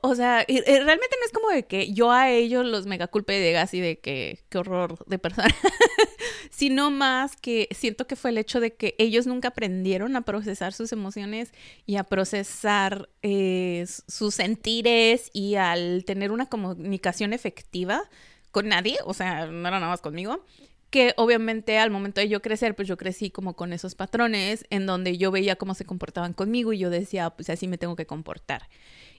o, 0.01 0.15
sea, 0.15 0.45
realmente 0.47 1.15
no 1.19 1.25
es 1.25 1.31
como 1.31 1.49
de 1.49 1.67
que 1.67 1.93
yo 1.93 2.11
a 2.11 2.31
ellos 2.31 2.65
los 2.65 2.87
mega 2.87 3.07
culpe 3.07 3.33
de 3.33 3.55
así 3.57 3.79
de 3.79 3.99
que 3.99 4.39
qué 4.49 4.57
horror 4.57 5.05
de 5.05 5.19
persona, 5.19 5.53
sino 6.49 6.89
más 6.89 7.35
que 7.35 7.67
siento 7.71 8.07
que 8.07 8.15
fue 8.15 8.31
el 8.31 8.39
hecho 8.39 8.59
de 8.59 8.73
que 8.73 8.95
ellos 8.97 9.27
nunca 9.27 9.49
aprendieron 9.49 10.15
a 10.15 10.21
procesar 10.21 10.73
sus 10.73 10.91
emociones 10.91 11.53
y 11.85 11.97
a 11.97 12.03
procesar 12.03 13.09
eh, 13.21 13.85
sus 14.07 14.35
sentires 14.35 15.29
y 15.33 15.55
al 15.55 16.03
tener 16.03 16.31
una 16.31 16.47
comunicación 16.47 17.33
efectiva 17.33 18.09
con 18.49 18.69
nadie, 18.69 18.97
o 19.05 19.13
sea, 19.13 19.45
no 19.45 19.67
era 19.67 19.79
nada 19.79 19.91
más 19.91 20.01
conmigo, 20.01 20.43
que 20.89 21.13
obviamente 21.17 21.77
al 21.77 21.91
momento 21.91 22.21
de 22.21 22.29
yo 22.29 22.41
crecer, 22.41 22.75
pues 22.75 22.87
yo 22.87 22.97
crecí 22.97 23.29
como 23.29 23.55
con 23.55 23.73
esos 23.73 23.95
patrones 23.95 24.65
en 24.69 24.85
donde 24.85 25.17
yo 25.17 25.31
veía 25.31 25.55
cómo 25.55 25.73
se 25.73 25.85
comportaban 25.85 26.33
conmigo 26.33 26.73
y 26.73 26.79
yo 26.79 26.89
decía, 26.89 27.29
pues 27.29 27.49
así 27.49 27.67
me 27.67 27.77
tengo 27.77 27.95
que 27.95 28.05
comportar. 28.05 28.69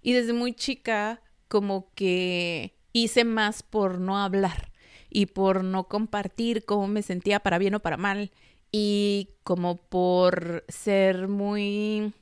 Y 0.02 0.12
desde 0.12 0.32
muy 0.32 0.52
chica 0.52 1.20
como 1.48 1.92
que 1.94 2.74
hice 2.92 3.24
más 3.24 3.62
por 3.62 3.98
no 4.00 4.18
hablar 4.18 4.72
y 5.10 5.26
por 5.26 5.64
no 5.64 5.84
compartir 5.88 6.64
cómo 6.64 6.88
me 6.88 7.02
sentía 7.02 7.40
para 7.40 7.58
bien 7.58 7.74
o 7.74 7.80
para 7.80 7.96
mal 7.96 8.30
y 8.72 9.30
como 9.42 9.76
por 9.76 10.64
ser 10.68 11.28
muy 11.28 12.12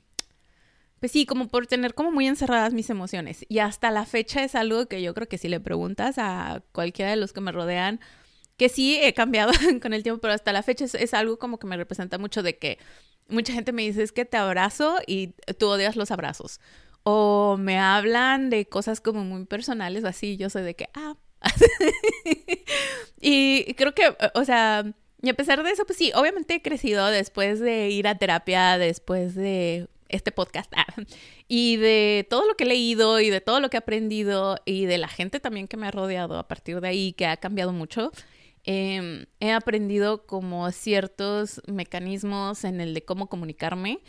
pues 0.99 1.13
sí, 1.13 1.25
como 1.25 1.47
por 1.47 1.65
tener 1.65 1.93
como 1.93 2.11
muy 2.11 2.27
encerradas 2.27 2.73
mis 2.73 2.89
emociones. 2.89 3.45
Y 3.47 3.59
hasta 3.59 3.89
la 3.89 4.05
fecha 4.05 4.43
es 4.43 4.53
algo 4.53 4.87
que 4.87 5.01
yo 5.01 5.13
creo 5.13 5.29
que 5.29 5.37
si 5.37 5.47
le 5.47 5.61
preguntas 5.61 6.15
a 6.17 6.61
cualquiera 6.73 7.11
de 7.11 7.17
los 7.17 7.31
que 7.31 7.39
me 7.41 7.53
rodean, 7.53 8.01
que 8.59 8.69
sí 8.69 8.99
he 9.01 9.13
cambiado 9.13 9.51
con 9.81 9.93
el 9.93 10.03
tiempo, 10.03 10.21
pero 10.21 10.33
hasta 10.33 10.53
la 10.53 10.61
fecha 10.61 10.85
es, 10.85 11.13
algo 11.13 11.39
como 11.39 11.57
que 11.57 11.65
me 11.65 11.77
representa 11.77 12.19
mucho 12.19 12.43
de 12.43 12.57
que 12.57 12.77
mucha 13.29 13.53
gente 13.53 13.71
me 13.71 13.83
dice 13.83 14.03
es 14.03 14.11
que 14.11 14.25
te 14.25 14.37
abrazo 14.37 14.97
y 15.07 15.29
tú 15.57 15.67
odias 15.69 15.95
los 15.95 16.11
abrazos. 16.11 16.59
O 17.03 17.55
me 17.57 17.79
hablan 17.79 18.49
de 18.49 18.65
cosas 18.67 18.99
como 18.99 19.23
muy 19.23 19.45
personales, 19.45 20.03
así 20.03 20.35
yo 20.35 20.49
sé 20.49 20.61
de 20.61 20.75
que, 20.75 20.89
ah. 20.93 21.15
y 23.21 23.73
creo 23.75 23.95
que, 23.95 24.13
o 24.35 24.43
sea, 24.43 24.83
y 25.21 25.29
a 25.29 25.33
pesar 25.33 25.63
de 25.63 25.71
eso, 25.71 25.85
pues 25.85 25.97
sí, 25.97 26.11
obviamente 26.13 26.55
he 26.55 26.61
crecido 26.61 27.07
después 27.07 27.61
de 27.61 27.89
ir 27.89 28.09
a 28.09 28.17
terapia, 28.17 28.77
después 28.77 29.35
de 29.35 29.87
este 30.09 30.33
podcast 30.33 30.71
y 31.47 31.77
de 31.77 32.27
todo 32.29 32.45
lo 32.45 32.55
que 32.55 32.65
he 32.65 32.67
leído 32.67 33.21
y 33.21 33.29
de 33.29 33.39
todo 33.39 33.61
lo 33.61 33.69
que 33.69 33.77
he 33.77 33.79
aprendido 33.79 34.57
y 34.65 34.85
de 34.85 34.97
la 34.97 35.07
gente 35.07 35.39
también 35.39 35.69
que 35.69 35.77
me 35.77 35.87
ha 35.87 35.91
rodeado 35.91 36.37
a 36.37 36.47
partir 36.49 36.81
de 36.81 36.89
ahí, 36.89 37.13
que 37.13 37.25
ha 37.25 37.37
cambiado 37.37 37.71
mucho. 37.71 38.11
Em, 38.71 39.25
he 39.39 39.51
aprendido 39.51 40.27
como 40.27 40.71
ciertos 40.71 41.59
mecanismos 41.65 42.63
en 42.63 42.81
el 42.81 42.93
de 42.93 43.03
cómo 43.03 43.27
comunicarme, 43.27 43.99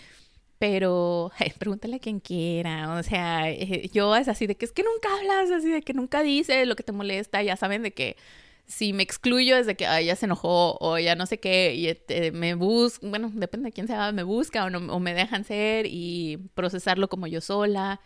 pero 0.58 1.32
pregúntale 1.58 1.96
a 1.96 1.98
quien 1.98 2.20
quiera, 2.20 2.94
o 2.98 3.02
sea, 3.02 3.50
eh, 3.50 3.88
yo 3.94 4.14
es 4.16 4.28
así 4.28 4.46
de 4.46 4.56
que 4.56 4.66
es 4.66 4.72
que 4.72 4.82
nunca 4.82 5.08
hablas, 5.16 5.50
así 5.50 5.70
de 5.70 5.80
que 5.80 5.94
nunca 5.94 6.22
dices 6.22 6.66
lo 6.66 6.76
que 6.76 6.82
te 6.82 6.92
molesta, 6.92 7.42
ya 7.42 7.56
saben 7.56 7.82
de 7.82 7.94
que 7.94 8.18
si 8.66 8.92
me 8.92 9.02
excluyo 9.02 9.56
es 9.56 9.66
de 9.66 9.76
que 9.76 9.84
ya 10.04 10.14
se 10.14 10.26
enojó 10.26 10.76
o 10.80 10.98
ya 10.98 11.14
no 11.14 11.24
sé 11.24 11.40
qué 11.40 11.74
y 11.74 11.88
este, 11.88 12.30
me 12.30 12.52
busca, 12.54 13.08
bueno, 13.08 13.30
depende 13.34 13.68
de 13.68 13.72
quién 13.72 13.86
sea, 13.86 14.12
me 14.12 14.24
busca 14.24 14.66
o, 14.66 14.70
no, 14.70 15.00
me 15.00 15.14
dejan 15.14 15.44
ser 15.44 15.86
y 15.88 16.36
procesarlo 16.54 17.08
como 17.08 17.26
yo 17.26 17.40
sola. 17.40 18.02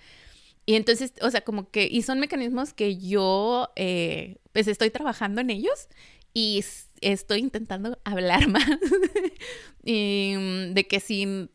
Y 0.67 0.77
entonces, 0.77 1.15
o 1.21 1.31
sea, 1.31 1.43
como 1.43 1.71
que, 1.71 1.89
y 1.91 2.03
son 2.03 2.21
mecanismos 2.21 2.73
que 2.73 2.97
yo, 2.97 3.71
eh, 3.77 4.37
pues 4.53 4.69
estoy 4.69 4.91
trabajando 4.91 5.41
en 5.41 5.51
ellos 5.51 5.89
y 6.35 6.63
estoy 7.01 7.39
intentando 7.39 7.99
hablar 8.05 8.49
más 8.49 8.69
y 9.85 10.35
de 10.73 10.87
que 10.87 11.01
sin 11.01 11.51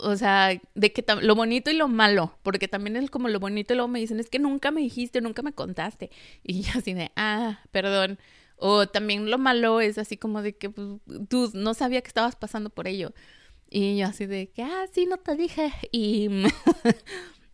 o 0.00 0.16
sea, 0.16 0.60
de 0.74 0.92
que 0.92 1.04
lo 1.20 1.34
bonito 1.34 1.70
y 1.70 1.74
lo 1.74 1.88
malo, 1.88 2.38
porque 2.42 2.68
también 2.68 2.96
es 2.96 3.10
como 3.10 3.28
lo 3.28 3.40
bonito 3.40 3.72
y 3.72 3.76
luego 3.76 3.88
me 3.88 4.00
dicen, 4.00 4.20
es 4.20 4.30
que 4.30 4.38
nunca 4.38 4.70
me 4.70 4.80
dijiste, 4.80 5.20
nunca 5.20 5.42
me 5.42 5.52
contaste. 5.52 6.10
Y 6.42 6.62
yo 6.62 6.72
así 6.78 6.94
de, 6.94 7.10
ah, 7.16 7.60
perdón. 7.70 8.18
O 8.56 8.86
también 8.86 9.30
lo 9.30 9.38
malo 9.38 9.80
es 9.80 9.98
así 9.98 10.16
como 10.16 10.40
de 10.40 10.56
que 10.56 10.70
pues, 10.70 10.88
tú 11.28 11.50
no 11.54 11.74
sabía 11.74 12.00
que 12.00 12.08
estabas 12.08 12.36
pasando 12.36 12.70
por 12.70 12.86
ello. 12.86 13.12
Y 13.68 13.98
yo 13.98 14.06
así 14.06 14.26
de 14.26 14.50
que, 14.50 14.62
ah, 14.62 14.86
sí, 14.92 15.06
no 15.06 15.18
te 15.18 15.36
dije. 15.36 15.72
Y 15.92 16.28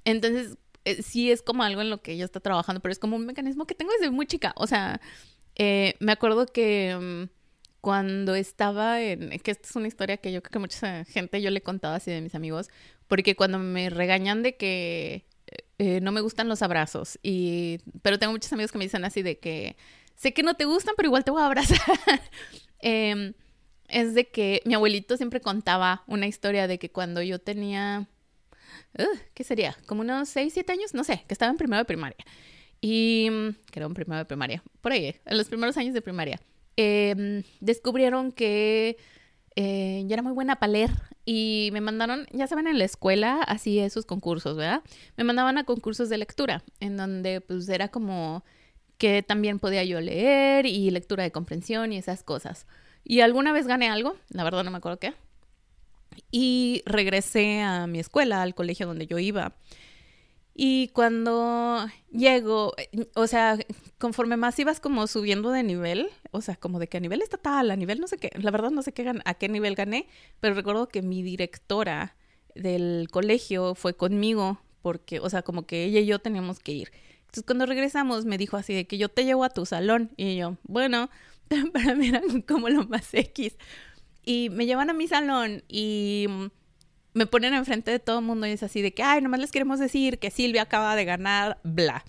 entonces 0.05 0.57
eh, 0.85 1.03
sí 1.03 1.31
es 1.31 1.43
como 1.43 1.63
algo 1.63 1.81
en 1.81 1.91
lo 1.91 2.03
que 2.03 2.13
ella 2.13 2.25
está 2.25 2.41
trabajando, 2.41 2.81
pero 2.81 2.93
es 2.93 2.99
como 2.99 3.17
un 3.17 3.27
mecanismo 3.27 3.67
que 3.67 3.75
tengo 3.75 3.93
desde 3.93 4.11
muy 4.11 4.27
chica. 4.27 4.53
O 4.57 4.67
sea, 4.67 5.01
eh, 5.59 5.95
me 6.01 6.13
acuerdo 6.13 6.47
que 6.47 6.97
mm, 6.99 7.39
cuando 7.81 8.35
estaba 8.35 9.03
en, 9.03 9.31
que 9.41 9.51
esta 9.51 9.69
es 9.69 9.77
una 9.77 9.89
historia 9.89 10.17
que 10.17 10.33
yo 10.33 10.43
creo 10.43 10.53
que 10.53 10.59
mucha 10.59 11.05
gente 11.05 11.43
yo 11.43 11.51
le 11.51 11.63
contaba 11.63 11.97
así 11.97 12.11
de 12.11 12.21
mis 12.21 12.35
amigos, 12.35 12.69
porque 13.09 13.37
cuando 13.37 13.59
me 13.59 13.91
regañan 13.91 14.43
de 14.43 14.57
que 14.57 15.27
eh, 15.79 16.01
no 16.01 16.13
me 16.13 16.21
gustan 16.21 16.49
los 16.49 16.63
abrazos, 16.63 17.19
y, 17.23 17.79
pero 18.03 18.19
tengo 18.19 18.33
muchos 18.33 18.53
amigos 18.53 18.73
que 18.73 18.79
me 18.79 18.85
dicen 18.85 19.05
así 19.05 19.23
de 19.23 19.39
que 19.39 19.77
sé 20.17 20.33
que 20.33 20.43
no 20.43 20.55
te 20.55 20.65
gustan, 20.65 20.95
pero 20.97 21.09
igual 21.09 21.25
te 21.25 21.31
voy 21.31 21.43
a 21.43 21.47
abrazar. 21.47 21.79
Em, 22.81 23.35
es 23.89 24.15
de 24.15 24.29
que 24.29 24.63
mi 24.65 24.75
abuelito 24.75 25.17
siempre 25.17 25.41
contaba 25.41 26.05
una 26.07 26.29
historia 26.29 26.69
de 26.69 26.79
que 26.79 26.93
cuando 26.93 27.23
yo 27.23 27.41
tenía, 27.41 28.07
¿qué 29.35 29.43
sería? 29.43 29.77
Como 29.87 30.03
unos 30.03 30.29
6, 30.29 30.53
7 30.55 30.73
años, 30.73 30.95
no 30.95 31.03
sé, 31.03 31.25
que 31.27 31.35
estaba 31.35 31.51
en 31.51 31.57
primero 31.57 31.81
de 31.81 31.87
primaria. 31.87 32.25
Y 32.81 33.29
que 33.71 33.81
era 33.81 33.87
un 33.87 33.95
primero 33.95 34.19
de 34.19 34.25
primaria, 34.25 34.63
por 34.81 34.93
ahí, 34.93 35.17
en 35.25 35.37
los 35.37 35.49
primeros 35.49 35.77
años 35.77 35.95
de 35.95 36.03
primaria, 36.03 36.41
em, 36.77 37.43
descubrieron 37.61 38.31
que 38.31 38.97
eh, 39.57 40.05
yo 40.07 40.15
era 40.15 40.23
muy 40.23 40.33
buena 40.33 40.57
para 40.57 40.71
leer 40.71 40.91
y 41.25 41.71
me 41.73 41.81
mandaron, 41.81 42.27
ya 42.33 42.47
saben, 42.47 42.69
en 42.69 42.79
la 42.79 42.85
escuela, 42.85 43.43
así 43.43 43.81
esos 43.81 44.07
concursos, 44.07 44.57
¿verdad? 44.57 44.83
Me 45.17 45.25
mandaban 45.25 45.59
a 45.59 45.65
concursos 45.65 46.09
de 46.09 46.17
lectura, 46.17 46.63
en 46.79 46.97
donde 46.97 47.41
pues 47.41 47.69
era 47.69 47.89
como 47.89 48.45
que 48.99 49.23
también 49.23 49.59
podía 49.59 49.85
yo 49.85 50.01
leer 50.01 50.67
y 50.67 50.91
lectura 50.91 51.25
de 51.25 51.33
comprensión 51.33 51.93
y 51.93 51.99
esas 51.99 52.23
cosas. 52.23 52.67
Y 53.05 53.21
alguna 53.21 53.53
vez 53.53 53.67
gané 53.67 53.89
algo, 53.89 54.17
la 54.29 54.45
verdad 54.45 54.65
no 54.65 54.71
me 54.71 54.79
acuerdo 54.79 54.99
qué. 54.99 55.15
Y 56.31 56.83
regresé 56.85 57.61
a 57.63 57.87
mi 57.87 57.99
escuela, 57.99 58.43
al 58.43 58.55
colegio 58.55 58.87
donde 58.87 59.07
yo 59.07 59.19
iba. 59.19 59.55
Y 60.61 60.89
cuando 60.89 61.87
llego, 62.11 62.75
o 63.15 63.27
sea, 63.29 63.57
conforme 63.97 64.37
más 64.37 64.59
ibas 64.59 64.81
como 64.81 65.07
subiendo 65.07 65.53
de 65.53 65.63
nivel, 65.63 66.09
o 66.33 66.41
sea, 66.41 66.57
como 66.57 66.81
de 66.81 66.89
que 66.89 66.97
a 66.97 67.01
nivel 67.01 67.23
estatal, 67.23 67.71
a 67.71 67.77
nivel 67.77 68.01
no 68.01 68.09
sé 68.09 68.19
qué, 68.19 68.33
la 68.35 68.51
verdad 68.51 68.73
no 68.73 68.83
sé 68.83 68.93
qué 68.93 69.09
a 69.25 69.35
qué 69.35 69.49
nivel 69.49 69.77
gané, 69.77 70.09
pero 70.41 70.57
recuerdo 70.57 70.89
que 70.89 71.01
mi 71.01 71.23
directora 71.23 72.17
del 72.57 73.07
colegio 73.13 73.77
fue 73.77 73.95
conmigo 73.95 74.61
porque, 74.83 75.21
o 75.21 75.31
sea, 75.31 75.43
como 75.43 75.65
que 75.65 75.85
ella 75.85 76.01
y 76.01 76.07
yo 76.07 76.19
teníamos 76.19 76.59
que 76.59 76.73
ir. 76.73 76.91
Entonces 77.21 77.45
cuando 77.45 77.65
regresamos 77.65 78.25
me 78.25 78.37
dijo 78.37 78.57
así 78.57 78.75
de 78.75 78.85
que 78.89 78.99
yo 78.99 79.09
te 79.09 79.25
llevo 79.25 79.45
a 79.45 79.51
tu 79.51 79.65
salón 79.65 80.11
y 80.17 80.39
yo, 80.39 80.57
bueno, 80.65 81.09
para 81.73 81.95
mí 81.95 82.09
era 82.09 82.21
como 82.49 82.69
lo 82.69 82.83
más 82.83 83.15
X. 83.15 83.57
Y 84.25 84.51
me 84.51 84.67
llevan 84.67 84.91
a 84.91 84.93
mi 84.93 85.07
salón 85.07 85.63
y 85.69 86.27
me 87.19 87.27
ponen 87.27 87.53
enfrente 87.53 87.91
de 87.91 87.99
todo 87.99 88.21
el 88.21 88.25
mundo 88.25 88.47
y 88.47 88.53
es 88.53 88.63
así 88.63 88.81
de 88.81 88.95
que, 88.95 89.03
ay, 89.03 89.21
nomás 89.21 89.41
les 89.41 89.51
queremos 89.51 89.81
decir 89.81 90.19
que 90.19 90.31
Silvia 90.31 90.63
acaba 90.63 90.97
de 90.97 91.05
ganar, 91.05 91.59
bla. 91.65 92.05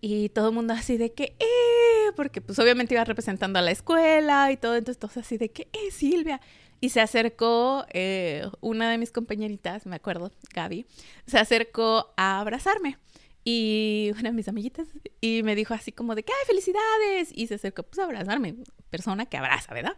Y 0.00 0.28
todo 0.28 0.48
el 0.48 0.54
mundo 0.54 0.74
así 0.74 0.96
de 0.96 1.12
que, 1.12 1.36
eh, 1.40 2.12
porque 2.14 2.40
pues 2.40 2.58
obviamente 2.60 2.94
iba 2.94 3.04
representando 3.04 3.58
a 3.58 3.62
la 3.62 3.72
escuela 3.72 4.50
y 4.52 4.56
todo, 4.56 4.76
entonces 4.76 4.98
todos 4.98 5.16
así 5.16 5.36
de 5.38 5.50
que, 5.50 5.68
eh, 5.72 5.90
Silvia. 5.90 6.40
Y 6.80 6.90
se 6.90 7.00
acercó 7.00 7.84
eh, 7.92 8.48
una 8.60 8.88
de 8.88 8.98
mis 8.98 9.10
compañeritas, 9.10 9.84
me 9.86 9.96
acuerdo, 9.96 10.30
Gaby, 10.54 10.86
se 11.26 11.38
acercó 11.38 12.14
a 12.16 12.38
abrazarme. 12.38 12.96
Y 13.42 14.12
una 14.12 14.30
de 14.30 14.36
mis 14.36 14.46
amiguitas, 14.46 14.86
y 15.20 15.42
me 15.42 15.56
dijo 15.56 15.74
así 15.74 15.90
como 15.90 16.14
de 16.14 16.22
que, 16.22 16.32
ay, 16.32 16.46
felicidades. 16.46 17.30
Y 17.34 17.48
se 17.48 17.56
acercó 17.56 17.82
pues 17.82 17.98
a 17.98 18.04
abrazarme, 18.04 18.54
persona 18.90 19.26
que 19.26 19.36
abraza, 19.36 19.74
¿verdad? 19.74 19.96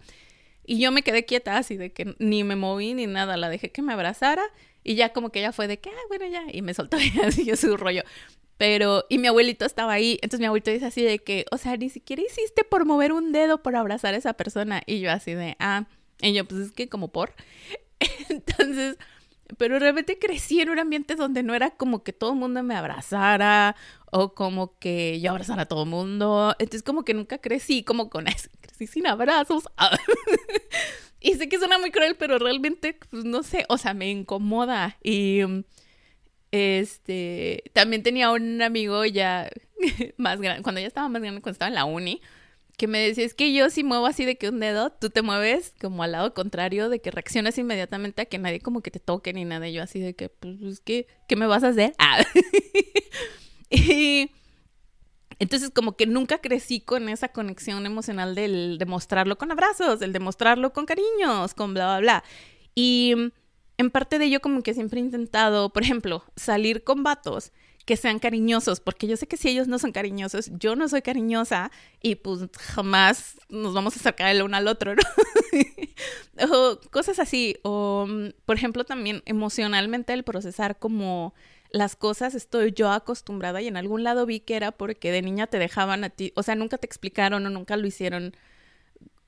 Y 0.70 0.78
yo 0.78 0.92
me 0.92 1.02
quedé 1.02 1.24
quieta 1.24 1.56
así 1.56 1.76
de 1.76 1.92
que 1.92 2.14
ni 2.20 2.44
me 2.44 2.54
moví 2.54 2.94
ni 2.94 3.08
nada, 3.08 3.36
la 3.36 3.48
dejé 3.48 3.72
que 3.72 3.82
me 3.82 3.92
abrazara 3.92 4.44
y 4.84 4.94
ya 4.94 5.12
como 5.12 5.30
que 5.30 5.40
ella 5.40 5.50
fue 5.50 5.66
de 5.66 5.80
que, 5.80 5.90
ah, 5.90 6.06
bueno, 6.06 6.28
ya, 6.28 6.44
y 6.52 6.62
me 6.62 6.74
soltó 6.74 6.96
y 7.00 7.10
así 7.26 7.44
yo 7.44 7.56
su 7.56 7.76
rollo. 7.76 8.04
Pero, 8.56 9.04
y 9.08 9.18
mi 9.18 9.26
abuelito 9.26 9.64
estaba 9.64 9.94
ahí, 9.94 10.20
entonces 10.22 10.38
mi 10.38 10.46
abuelito 10.46 10.70
dice 10.70 10.86
así 10.86 11.02
de 11.02 11.18
que, 11.18 11.44
o 11.50 11.58
sea, 11.58 11.76
ni 11.76 11.90
siquiera 11.90 12.22
hiciste 12.22 12.62
por 12.62 12.84
mover 12.84 13.12
un 13.12 13.32
dedo 13.32 13.64
por 13.64 13.74
abrazar 13.74 14.14
a 14.14 14.18
esa 14.18 14.34
persona. 14.34 14.80
Y 14.86 15.00
yo 15.00 15.10
así 15.10 15.34
de, 15.34 15.56
ah, 15.58 15.86
y 16.22 16.34
yo, 16.34 16.44
pues 16.44 16.60
es 16.60 16.70
que 16.70 16.88
como 16.88 17.08
por. 17.08 17.34
entonces, 18.28 18.96
pero 19.56 19.80
realmente 19.80 20.20
crecí 20.20 20.60
en 20.60 20.70
un 20.70 20.78
ambiente 20.78 21.16
donde 21.16 21.42
no 21.42 21.56
era 21.56 21.70
como 21.72 22.04
que 22.04 22.12
todo 22.12 22.30
el 22.30 22.38
mundo 22.38 22.62
me 22.62 22.76
abrazara 22.76 23.74
o 24.12 24.34
como 24.34 24.78
que 24.78 25.20
yo 25.20 25.32
abrazara 25.32 25.62
a 25.62 25.66
todo 25.66 25.82
el 25.82 25.88
mundo. 25.88 26.54
Entonces 26.60 26.84
como 26.84 27.04
que 27.04 27.14
nunca 27.14 27.38
crecí 27.38 27.82
como 27.82 28.08
con 28.08 28.26
crecí 28.80 28.92
sin 28.92 29.06
abrazos. 29.06 29.64
y 31.20 31.34
sé 31.34 31.48
que 31.48 31.58
suena 31.58 31.78
muy 31.78 31.90
cruel, 31.90 32.16
pero 32.18 32.38
realmente, 32.38 32.98
pues 33.10 33.24
no 33.24 33.42
sé, 33.42 33.64
o 33.68 33.78
sea, 33.78 33.94
me 33.94 34.10
incomoda. 34.10 34.96
Y 35.02 35.40
este, 36.50 37.64
también 37.72 38.02
tenía 38.02 38.30
un 38.30 38.60
amigo 38.62 39.04
ya 39.04 39.50
más 40.16 40.40
grande, 40.40 40.62
cuando 40.62 40.80
ya 40.80 40.86
estaba 40.86 41.08
más 41.08 41.22
grande, 41.22 41.40
cuando 41.40 41.54
estaba 41.54 41.68
en 41.68 41.74
la 41.74 41.84
uni 41.84 42.20
que 42.76 42.86
me 42.86 42.98
decía, 42.98 43.26
es 43.26 43.34
que 43.34 43.52
yo 43.52 43.68
si 43.68 43.84
muevo 43.84 44.06
así 44.06 44.24
de 44.24 44.36
que 44.36 44.48
un 44.48 44.58
dedo, 44.58 44.90
tú 44.90 45.10
te 45.10 45.20
mueves 45.20 45.74
como 45.78 46.02
al 46.02 46.12
lado 46.12 46.32
contrario, 46.32 46.88
de 46.88 46.98
que 46.98 47.10
reaccionas 47.10 47.58
inmediatamente 47.58 48.22
a 48.22 48.24
que 48.24 48.38
nadie 48.38 48.60
como 48.60 48.80
que 48.80 48.90
te 48.90 48.98
toque 48.98 49.34
ni 49.34 49.44
nada. 49.44 49.68
Y 49.68 49.74
yo 49.74 49.82
así 49.82 50.00
de 50.00 50.14
que, 50.14 50.30
pues, 50.30 50.80
¿qué, 50.80 51.06
¿qué 51.28 51.36
me 51.36 51.46
vas 51.46 51.62
a 51.62 51.68
hacer? 51.68 51.92
Y 53.70 54.32
entonces 55.40 55.70
como 55.70 55.96
que 55.96 56.06
nunca 56.06 56.38
crecí 56.38 56.80
con 56.80 57.08
esa 57.08 57.28
conexión 57.28 57.86
emocional 57.86 58.34
del 58.34 58.76
demostrarlo 58.78 59.38
con 59.38 59.50
abrazos, 59.50 59.98
del 59.98 60.12
demostrarlo 60.12 60.72
con 60.72 60.86
cariños, 60.86 61.54
con 61.54 61.74
bla, 61.74 61.86
bla, 61.86 62.00
bla. 62.00 62.24
Y 62.74 63.14
en 63.78 63.90
parte 63.90 64.18
de 64.18 64.26
ello 64.26 64.40
como 64.40 64.62
que 64.62 64.74
siempre 64.74 65.00
he 65.00 65.02
intentado, 65.02 65.72
por 65.72 65.82
ejemplo, 65.82 66.22
salir 66.36 66.84
con 66.84 67.02
vatos 67.02 67.52
que 67.86 67.96
sean 67.96 68.18
cariñosos, 68.18 68.80
porque 68.80 69.06
yo 69.06 69.16
sé 69.16 69.26
que 69.26 69.38
si 69.38 69.48
ellos 69.48 69.66
no 69.66 69.78
son 69.78 69.92
cariñosos, 69.92 70.50
yo 70.58 70.76
no 70.76 70.88
soy 70.88 71.00
cariñosa 71.00 71.72
y 72.02 72.16
pues 72.16 72.40
jamás 72.58 73.38
nos 73.48 73.72
vamos 73.72 73.96
a 73.96 74.00
acercar 74.00 74.30
el 74.30 74.42
uno 74.42 74.58
al 74.58 74.68
otro, 74.68 74.94
¿no? 74.94 75.02
o 76.54 76.78
cosas 76.90 77.18
así, 77.18 77.56
o 77.62 78.06
por 78.44 78.56
ejemplo 78.56 78.84
también 78.84 79.22
emocionalmente 79.24 80.12
el 80.12 80.22
procesar 80.22 80.78
como 80.78 81.34
las 81.72 81.96
cosas 81.96 82.34
estoy 82.34 82.72
yo 82.72 82.90
acostumbrada 82.90 83.60
y 83.60 83.68
en 83.68 83.76
algún 83.76 84.04
lado 84.04 84.26
vi 84.26 84.40
que 84.40 84.56
era 84.56 84.72
porque 84.72 85.12
de 85.12 85.22
niña 85.22 85.46
te 85.46 85.58
dejaban 85.58 86.04
a 86.04 86.10
ti, 86.10 86.32
o 86.36 86.42
sea, 86.42 86.54
nunca 86.54 86.78
te 86.78 86.86
explicaron 86.86 87.46
o 87.46 87.50
nunca 87.50 87.76
lo 87.76 87.86
hicieron, 87.86 88.32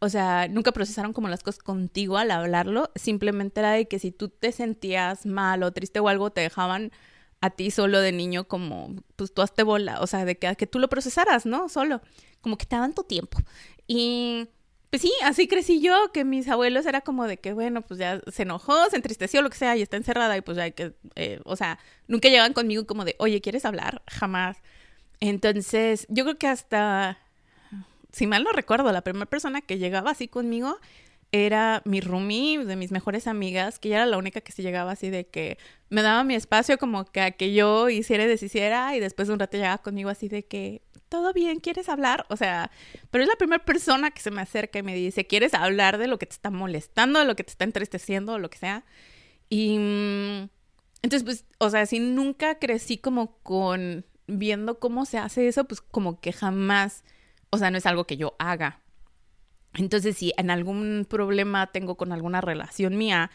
o 0.00 0.08
sea, 0.08 0.48
nunca 0.48 0.72
procesaron 0.72 1.12
como 1.12 1.28
las 1.28 1.42
cosas 1.42 1.62
contigo 1.62 2.18
al 2.18 2.30
hablarlo, 2.30 2.90
simplemente 2.94 3.60
era 3.60 3.72
de 3.72 3.86
que 3.86 3.98
si 3.98 4.10
tú 4.10 4.28
te 4.28 4.52
sentías 4.52 5.26
mal 5.26 5.62
o 5.62 5.72
triste 5.72 6.00
o 6.00 6.08
algo, 6.08 6.30
te 6.30 6.40
dejaban 6.40 6.92
a 7.40 7.50
ti 7.50 7.70
solo 7.70 8.00
de 8.00 8.12
niño 8.12 8.44
como, 8.48 8.94
pues 9.16 9.34
tú 9.34 9.42
hazte 9.42 9.62
bola, 9.62 10.00
o 10.00 10.06
sea, 10.06 10.24
de 10.24 10.38
que, 10.38 10.54
que 10.56 10.66
tú 10.66 10.78
lo 10.78 10.88
procesaras, 10.88 11.46
¿no? 11.46 11.68
Solo, 11.68 12.00
como 12.40 12.56
que 12.56 12.66
te 12.66 12.76
daban 12.76 12.94
tu 12.94 13.04
tiempo. 13.04 13.38
Y 13.86 14.48
pues 14.92 15.00
sí, 15.00 15.12
así 15.22 15.48
crecí 15.48 15.80
yo, 15.80 16.12
que 16.12 16.22
mis 16.22 16.46
abuelos 16.48 16.84
era 16.84 17.00
como 17.00 17.26
de 17.26 17.38
que, 17.38 17.54
bueno, 17.54 17.80
pues 17.80 17.98
ya 17.98 18.20
se 18.30 18.42
enojó, 18.42 18.90
se 18.90 18.96
entristeció, 18.96 19.40
lo 19.40 19.48
que 19.48 19.56
sea, 19.56 19.74
y 19.74 19.80
está 19.80 19.96
encerrada, 19.96 20.36
y 20.36 20.42
pues 20.42 20.58
ya 20.58 20.64
hay 20.64 20.72
que, 20.72 20.92
eh, 21.14 21.40
o 21.44 21.56
sea, 21.56 21.78
nunca 22.08 22.28
llegaban 22.28 22.52
conmigo 22.52 22.86
como 22.86 23.06
de, 23.06 23.16
oye, 23.18 23.40
¿quieres 23.40 23.64
hablar? 23.64 24.02
Jamás. 24.06 24.58
Entonces, 25.18 26.06
yo 26.10 26.24
creo 26.24 26.36
que 26.36 26.46
hasta, 26.46 27.16
si 28.12 28.26
mal 28.26 28.44
no 28.44 28.52
recuerdo, 28.52 28.92
la 28.92 29.00
primera 29.00 29.24
persona 29.24 29.62
que 29.62 29.78
llegaba 29.78 30.10
así 30.10 30.28
conmigo 30.28 30.78
era 31.32 31.80
mi 31.86 32.00
roomie, 32.02 32.64
de 32.64 32.76
mis 32.76 32.92
mejores 32.92 33.26
amigas, 33.26 33.78
que 33.78 33.88
ella 33.88 33.98
era 33.98 34.06
la 34.06 34.18
única 34.18 34.42
que 34.42 34.52
se 34.52 34.62
llegaba 34.62 34.92
así 34.92 35.08
de 35.08 35.26
que 35.26 35.56
me 35.88 36.02
daba 36.02 36.24
mi 36.24 36.34
espacio 36.34 36.76
como 36.78 37.06
que 37.06 37.22
a 37.22 37.30
que 37.32 37.54
yo 37.54 37.88
hiciera 37.88 38.24
y 38.24 38.28
deshiciera, 38.28 38.94
y 38.94 39.00
después 39.00 39.28
de 39.28 39.34
un 39.34 39.40
rato 39.40 39.56
llegaba 39.56 39.78
conmigo 39.78 40.10
así 40.10 40.28
de 40.28 40.44
que, 40.44 40.82
¿todo 41.08 41.32
bien? 41.32 41.60
¿Quieres 41.60 41.88
hablar? 41.88 42.26
O 42.28 42.36
sea, 42.36 42.70
pero 43.10 43.24
es 43.24 43.28
la 43.28 43.36
primera 43.36 43.64
persona 43.64 44.10
que 44.10 44.20
se 44.20 44.30
me 44.30 44.42
acerca 44.42 44.78
y 44.78 44.82
me 44.82 44.94
dice, 44.94 45.26
¿quieres 45.26 45.54
hablar 45.54 45.96
de 45.96 46.06
lo 46.06 46.18
que 46.18 46.26
te 46.26 46.34
está 46.34 46.50
molestando, 46.50 47.18
de 47.18 47.24
lo 47.24 47.34
que 47.34 47.44
te 47.44 47.50
está 47.50 47.64
entristeciendo, 47.64 48.34
o 48.34 48.38
lo 48.38 48.50
que 48.50 48.58
sea? 48.58 48.84
Y 49.48 49.78
mm, 49.78 50.48
entonces, 51.02 51.24
pues, 51.24 51.44
o 51.58 51.70
sea, 51.70 51.86
si 51.86 51.98
nunca 51.98 52.58
crecí 52.58 52.98
como 52.98 53.38
con 53.42 54.04
viendo 54.26 54.78
cómo 54.78 55.04
se 55.06 55.18
hace 55.18 55.48
eso, 55.48 55.64
pues 55.64 55.80
como 55.80 56.20
que 56.20 56.32
jamás, 56.32 57.04
o 57.50 57.58
sea, 57.58 57.70
no 57.70 57.78
es 57.78 57.86
algo 57.86 58.06
que 58.06 58.16
yo 58.16 58.34
haga. 58.38 58.80
Entonces, 59.74 60.16
si 60.16 60.32
en 60.36 60.50
algún 60.50 61.06
problema 61.08 61.68
tengo 61.72 61.96
con 61.96 62.12
alguna 62.12 62.40
relación 62.40 62.96
mía, 62.96 63.30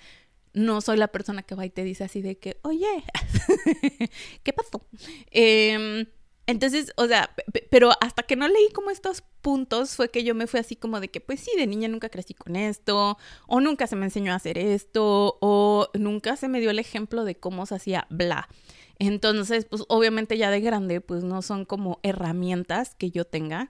no 0.53 0.81
soy 0.81 0.97
la 0.97 1.07
persona 1.07 1.43
que 1.43 1.55
va 1.55 1.65
y 1.65 1.69
te 1.69 1.83
dice 1.83 2.03
así 2.03 2.21
de 2.21 2.37
que, 2.37 2.59
oye, 2.63 2.87
¿qué 4.43 4.53
pasó? 4.53 4.85
Eh, 5.31 6.07
entonces, 6.47 6.93
o 6.95 7.07
sea, 7.07 7.29
pero 7.69 7.91
hasta 7.99 8.23
que 8.23 8.37
no 8.37 8.47
leí 8.47 8.69
como 8.73 8.89
estos 8.89 9.21
puntos 9.41 9.97
fue 9.97 10.09
que 10.09 10.23
yo 10.23 10.33
me 10.33 10.47
fui 10.47 10.61
así 10.61 10.77
como 10.77 11.01
de 11.01 11.09
que, 11.09 11.19
pues 11.19 11.41
sí, 11.41 11.51
de 11.57 11.67
niña 11.67 11.89
nunca 11.89 12.07
crecí 12.07 12.33
con 12.33 12.55
esto, 12.55 13.17
o 13.47 13.59
nunca 13.59 13.85
se 13.85 13.97
me 13.97 14.05
enseñó 14.05 14.31
a 14.31 14.35
hacer 14.35 14.57
esto, 14.57 15.37
o 15.41 15.89
nunca 15.93 16.37
se 16.37 16.47
me 16.47 16.61
dio 16.61 16.69
el 16.69 16.79
ejemplo 16.79 17.25
de 17.25 17.35
cómo 17.35 17.65
se 17.65 17.75
hacía 17.75 18.07
bla. 18.09 18.47
Entonces, 18.97 19.65
pues 19.65 19.83
obviamente 19.89 20.37
ya 20.37 20.49
de 20.49 20.61
grande, 20.61 21.01
pues 21.01 21.25
no 21.25 21.41
son 21.41 21.65
como 21.65 21.99
herramientas 22.01 22.95
que 22.95 23.11
yo 23.11 23.25
tenga 23.25 23.69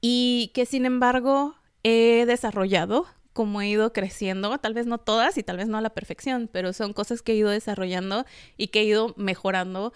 y 0.00 0.52
que 0.54 0.64
sin 0.64 0.86
embargo 0.86 1.54
he 1.86 2.26
desarrollado 2.26 3.06
como 3.32 3.60
he 3.60 3.68
ido 3.68 3.92
creciendo, 3.92 4.56
tal 4.58 4.74
vez 4.74 4.86
no 4.86 4.98
todas 4.98 5.38
y 5.38 5.42
tal 5.42 5.58
vez 5.58 5.68
no 5.68 5.78
a 5.78 5.82
la 5.82 5.90
perfección, 5.90 6.48
pero 6.50 6.72
son 6.72 6.92
cosas 6.92 7.22
que 7.22 7.32
he 7.32 7.36
ido 7.36 7.50
desarrollando 7.50 8.24
y 8.56 8.68
que 8.68 8.80
he 8.80 8.84
ido 8.84 9.14
mejorando. 9.16 9.92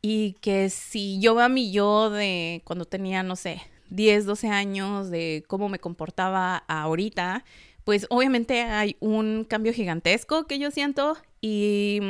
Y 0.00 0.32
que 0.40 0.70
si 0.70 1.20
yo 1.20 1.34
veo 1.34 1.44
a 1.44 1.48
mi 1.48 1.70
yo 1.70 2.10
de 2.10 2.62
cuando 2.64 2.86
tenía, 2.86 3.22
no 3.22 3.36
sé, 3.36 3.60
10, 3.90 4.26
12 4.26 4.48
años, 4.48 5.10
de 5.10 5.44
cómo 5.46 5.68
me 5.68 5.78
comportaba 5.78 6.56
ahorita, 6.66 7.44
pues 7.84 8.06
obviamente 8.10 8.62
hay 8.62 8.96
un 9.00 9.44
cambio 9.44 9.72
gigantesco 9.72 10.46
que 10.46 10.58
yo 10.58 10.70
siento 10.70 11.18
y 11.40 12.00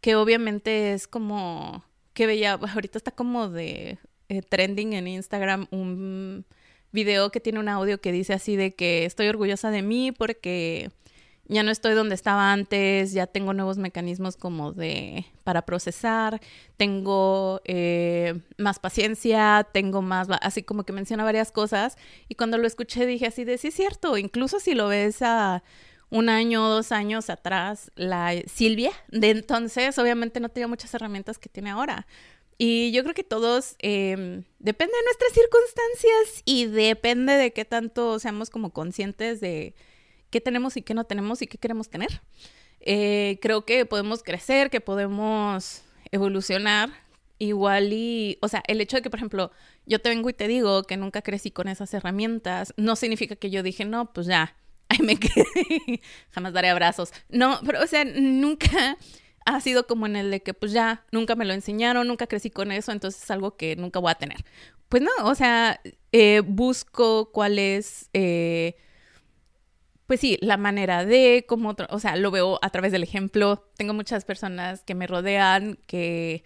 que 0.00 0.16
obviamente 0.16 0.94
es 0.94 1.06
como 1.06 1.84
que 2.14 2.26
veía, 2.26 2.54
ahorita 2.54 2.98
está 2.98 3.10
como 3.10 3.48
de 3.48 3.98
eh, 4.28 4.42
trending 4.42 4.94
en 4.94 5.06
Instagram 5.06 5.66
un 5.70 6.46
video 6.92 7.30
que 7.30 7.40
tiene 7.40 7.58
un 7.58 7.68
audio 7.68 8.00
que 8.00 8.12
dice 8.12 8.32
así 8.32 8.56
de 8.56 8.74
que 8.74 9.04
estoy 9.04 9.28
orgullosa 9.28 9.70
de 9.70 9.82
mí 9.82 10.12
porque 10.12 10.90
ya 11.48 11.62
no 11.62 11.70
estoy 11.70 11.94
donde 11.94 12.14
estaba 12.14 12.52
antes, 12.52 13.12
ya 13.12 13.26
tengo 13.26 13.54
nuevos 13.54 13.78
mecanismos 13.78 14.36
como 14.36 14.72
de 14.72 15.24
para 15.44 15.62
procesar, 15.62 16.40
tengo 16.76 17.62
eh, 17.64 18.40
más 18.58 18.78
paciencia, 18.78 19.66
tengo 19.72 20.02
más, 20.02 20.28
así 20.42 20.62
como 20.62 20.84
que 20.84 20.92
menciona 20.92 21.24
varias 21.24 21.50
cosas 21.50 21.96
y 22.28 22.34
cuando 22.34 22.58
lo 22.58 22.66
escuché 22.66 23.06
dije 23.06 23.26
así 23.26 23.44
de 23.44 23.56
sí 23.56 23.68
es 23.68 23.74
cierto, 23.74 24.18
incluso 24.18 24.60
si 24.60 24.74
lo 24.74 24.88
ves 24.88 25.22
a 25.22 25.62
un 26.10 26.28
año 26.28 26.66
o 26.66 26.68
dos 26.68 26.92
años 26.92 27.30
atrás, 27.30 27.92
la 27.96 28.32
Silvia 28.46 28.92
de 29.08 29.30
entonces 29.30 29.98
obviamente 29.98 30.40
no 30.40 30.50
tenía 30.50 30.68
muchas 30.68 30.92
herramientas 30.94 31.38
que 31.38 31.48
tiene 31.48 31.70
ahora. 31.70 32.06
Y 32.58 32.90
yo 32.90 33.04
creo 33.04 33.14
que 33.14 33.22
todos, 33.22 33.76
eh, 33.78 34.42
depende 34.58 34.92
de 34.92 35.04
nuestras 35.04 35.32
circunstancias 35.32 36.42
y 36.44 36.66
depende 36.66 37.34
de 37.34 37.52
qué 37.52 37.64
tanto 37.64 38.18
seamos 38.18 38.50
como 38.50 38.72
conscientes 38.72 39.40
de 39.40 39.76
qué 40.30 40.40
tenemos 40.40 40.76
y 40.76 40.82
qué 40.82 40.92
no 40.92 41.04
tenemos 41.04 41.40
y 41.40 41.46
qué 41.46 41.56
queremos 41.56 41.88
tener. 41.88 42.20
Eh, 42.80 43.38
creo 43.40 43.64
que 43.64 43.86
podemos 43.86 44.22
crecer, 44.24 44.70
que 44.70 44.80
podemos 44.80 45.82
evolucionar 46.10 46.90
igual 47.38 47.92
y, 47.92 48.38
o 48.42 48.48
sea, 48.48 48.62
el 48.66 48.80
hecho 48.80 48.96
de 48.96 49.02
que, 49.02 49.10
por 49.10 49.18
ejemplo, 49.18 49.52
yo 49.86 50.00
te 50.00 50.08
vengo 50.08 50.28
y 50.28 50.32
te 50.32 50.48
digo 50.48 50.82
que 50.82 50.96
nunca 50.96 51.22
crecí 51.22 51.50
con 51.50 51.68
esas 51.68 51.94
herramientas, 51.94 52.74
no 52.76 52.96
significa 52.96 53.36
que 53.36 53.50
yo 53.50 53.62
dije, 53.62 53.84
no, 53.84 54.12
pues 54.12 54.26
ya, 54.26 54.56
ahí 54.88 54.98
me 55.00 55.16
quedé, 55.16 56.00
jamás 56.30 56.52
daré 56.52 56.70
abrazos. 56.70 57.12
No, 57.28 57.60
pero, 57.64 57.82
o 57.82 57.86
sea, 57.86 58.04
nunca 58.04 58.96
ha 59.54 59.60
sido 59.60 59.86
como 59.86 60.06
en 60.06 60.16
el 60.16 60.30
de 60.30 60.42
que, 60.42 60.54
pues 60.54 60.72
ya, 60.72 61.04
nunca 61.12 61.34
me 61.34 61.44
lo 61.44 61.54
enseñaron, 61.54 62.06
nunca 62.06 62.26
crecí 62.26 62.50
con 62.50 62.72
eso, 62.72 62.92
entonces 62.92 63.22
es 63.22 63.30
algo 63.30 63.56
que 63.56 63.76
nunca 63.76 63.98
voy 63.98 64.10
a 64.10 64.14
tener. 64.16 64.44
Pues 64.88 65.02
no, 65.02 65.10
o 65.24 65.34
sea, 65.34 65.80
eh, 66.12 66.42
busco 66.44 67.30
cuál 67.32 67.58
es... 67.58 68.10
Eh, 68.12 68.76
pues 70.06 70.20
sí, 70.20 70.38
la 70.40 70.56
manera 70.56 71.04
de, 71.04 71.44
como, 71.46 71.76
o 71.90 71.98
sea, 72.00 72.16
lo 72.16 72.30
veo 72.30 72.58
a 72.62 72.70
través 72.70 72.92
del 72.92 73.02
ejemplo. 73.02 73.68
Tengo 73.76 73.92
muchas 73.92 74.24
personas 74.24 74.82
que 74.82 74.94
me 74.94 75.06
rodean 75.06 75.78
que 75.86 76.44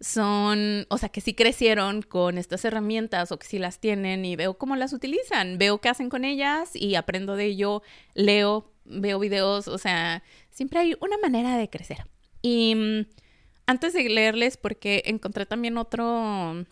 son, 0.00 0.86
o 0.90 0.98
sea, 0.98 1.08
que 1.10 1.20
sí 1.20 1.34
crecieron 1.34 2.02
con 2.02 2.38
estas 2.38 2.64
herramientas 2.64 3.30
o 3.30 3.38
que 3.38 3.46
sí 3.46 3.58
las 3.58 3.78
tienen 3.78 4.24
y 4.24 4.34
veo 4.36 4.58
cómo 4.58 4.74
las 4.74 4.92
utilizan, 4.92 5.58
veo 5.58 5.80
qué 5.80 5.88
hacen 5.88 6.10
con 6.10 6.24
ellas 6.24 6.74
y 6.74 6.96
aprendo 6.96 7.36
de 7.36 7.46
ello, 7.46 7.82
leo, 8.14 8.72
veo 8.84 9.18
videos, 9.20 9.68
o 9.68 9.78
sea, 9.78 10.24
siempre 10.50 10.80
hay 10.80 10.96
una 11.00 11.16
manera 11.18 11.56
de 11.56 11.70
crecer. 11.70 12.04
Y 12.44 12.74
mm, 12.74 13.06
antes 13.64 13.94
de 13.94 14.06
leerles, 14.06 14.58
porque 14.58 15.02
encontré 15.06 15.46
también 15.46 15.78
otro, 15.78 16.66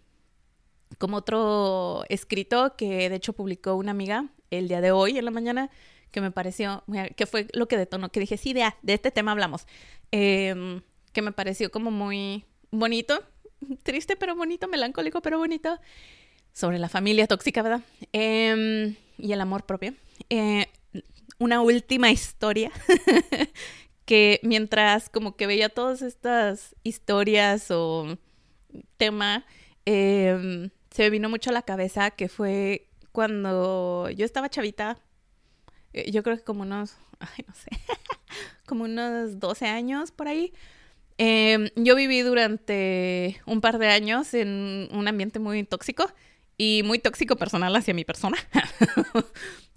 como 0.98 1.16
otro 1.16 2.04
escrito 2.10 2.76
que 2.76 3.08
de 3.08 3.16
hecho 3.16 3.32
publicó 3.32 3.74
una 3.74 3.92
amiga 3.92 4.26
el 4.50 4.68
día 4.68 4.82
de 4.82 4.92
hoy 4.92 5.16
en 5.16 5.24
la 5.24 5.30
mañana, 5.30 5.70
que 6.10 6.20
me 6.20 6.30
pareció, 6.30 6.84
que 7.16 7.24
fue 7.24 7.46
lo 7.54 7.68
que 7.68 7.78
detonó, 7.78 8.10
que 8.10 8.20
dije, 8.20 8.36
sí, 8.36 8.52
de, 8.52 8.70
este 8.86 9.10
tema 9.10 9.32
hablamos, 9.32 9.66
em, 10.10 10.82
que 11.14 11.22
me 11.22 11.32
pareció 11.32 11.70
como 11.70 11.90
muy 11.90 12.44
bonito, 12.70 13.22
triste 13.82 14.14
pero 14.14 14.36
bonito, 14.36 14.68
melancólico 14.68 15.22
pero 15.22 15.38
bonito, 15.38 15.80
sobre 16.52 16.78
la 16.78 16.90
familia 16.90 17.26
tóxica, 17.26 17.62
¿verdad? 17.62 17.80
Em, 18.12 18.94
y 19.16 19.32
el 19.32 19.40
amor 19.40 19.64
propio. 19.64 19.94
Eh, 20.28 20.66
una 21.38 21.60
última 21.60 22.10
historia 22.10 22.70
que 24.12 24.40
mientras 24.42 25.08
como 25.08 25.36
que 25.36 25.46
veía 25.46 25.70
todas 25.70 26.02
estas 26.02 26.76
historias 26.82 27.70
o 27.70 28.18
tema, 28.98 29.46
em, 29.86 30.68
se 30.90 31.04
me 31.04 31.08
vino 31.08 31.30
mucho 31.30 31.48
a 31.48 31.54
la 31.54 31.62
cabeza 31.62 32.10
que 32.10 32.28
fue 32.28 32.90
cuando 33.12 34.10
yo 34.10 34.26
estaba 34.26 34.50
chavita, 34.50 34.98
eh, 35.94 36.10
yo 36.10 36.22
creo 36.22 36.36
que 36.36 36.44
como 36.44 36.60
unos, 36.60 36.94
como 38.66 38.84
unos 38.84 39.40
12 39.40 39.64
años 39.64 40.10
por 40.10 40.28
ahí. 40.28 40.52
Em, 41.16 41.70
yo 41.74 41.96
viví 41.96 42.20
durante 42.20 43.40
un 43.46 43.62
par 43.62 43.78
de 43.78 43.88
años 43.88 44.34
en 44.34 44.90
un 44.92 45.08
ambiente 45.08 45.38
muy 45.38 45.64
tóxico 45.64 46.04
y 46.58 46.82
muy 46.84 46.98
tóxico 46.98 47.36
personal 47.36 47.74
hacia 47.76 47.94
mi 47.94 48.04
persona. 48.04 48.36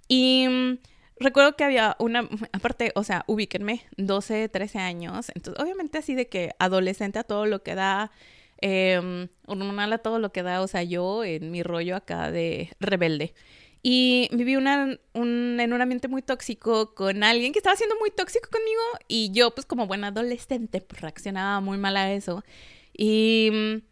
y 0.08 0.78
recuerdo 1.18 1.56
que 1.56 1.64
había 1.64 1.96
una, 1.98 2.28
aparte, 2.52 2.92
o 2.94 3.04
sea, 3.04 3.24
ubíquenme, 3.26 3.82
12, 3.96 4.48
13 4.48 4.78
años, 4.78 5.30
entonces 5.34 5.62
obviamente 5.62 5.98
así 5.98 6.14
de 6.14 6.28
que 6.28 6.52
adolescente 6.58 7.18
a 7.18 7.24
todo 7.24 7.46
lo 7.46 7.62
que 7.62 7.74
da, 7.74 8.10
eh, 8.60 9.28
hormonal 9.46 9.92
a 9.92 9.98
todo 9.98 10.18
lo 10.18 10.32
que 10.32 10.42
da, 10.42 10.60
o 10.62 10.66
sea, 10.66 10.82
yo 10.82 11.24
en 11.24 11.50
mi 11.50 11.62
rollo 11.62 11.96
acá 11.96 12.30
de 12.30 12.70
rebelde. 12.80 13.34
Y 13.82 14.28
viví 14.32 14.56
una, 14.56 14.98
un, 15.12 15.58
en 15.60 15.72
un 15.72 15.80
ambiente 15.80 16.08
muy 16.08 16.20
tóxico 16.20 16.94
con 16.94 17.22
alguien 17.22 17.52
que 17.52 17.60
estaba 17.60 17.76
siendo 17.76 17.94
muy 18.00 18.10
tóxico 18.10 18.48
conmigo 18.50 18.82
y 19.06 19.30
yo 19.32 19.54
pues 19.54 19.64
como 19.64 19.86
buena 19.86 20.08
adolescente 20.08 20.80
pues, 20.80 21.00
reaccionaba 21.00 21.60
muy 21.60 21.78
mal 21.78 21.96
a 21.96 22.12
eso. 22.12 22.42
Y 22.92 23.82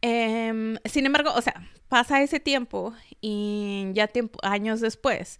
eh, 0.00 0.76
sin 0.86 1.06
embargo, 1.06 1.30
o 1.36 1.40
sea, 1.40 1.70
pasa 1.88 2.22
ese 2.22 2.40
tiempo 2.40 2.94
y 3.20 3.90
ya 3.92 4.08
tiempo, 4.08 4.38
años 4.42 4.80
después, 4.80 5.38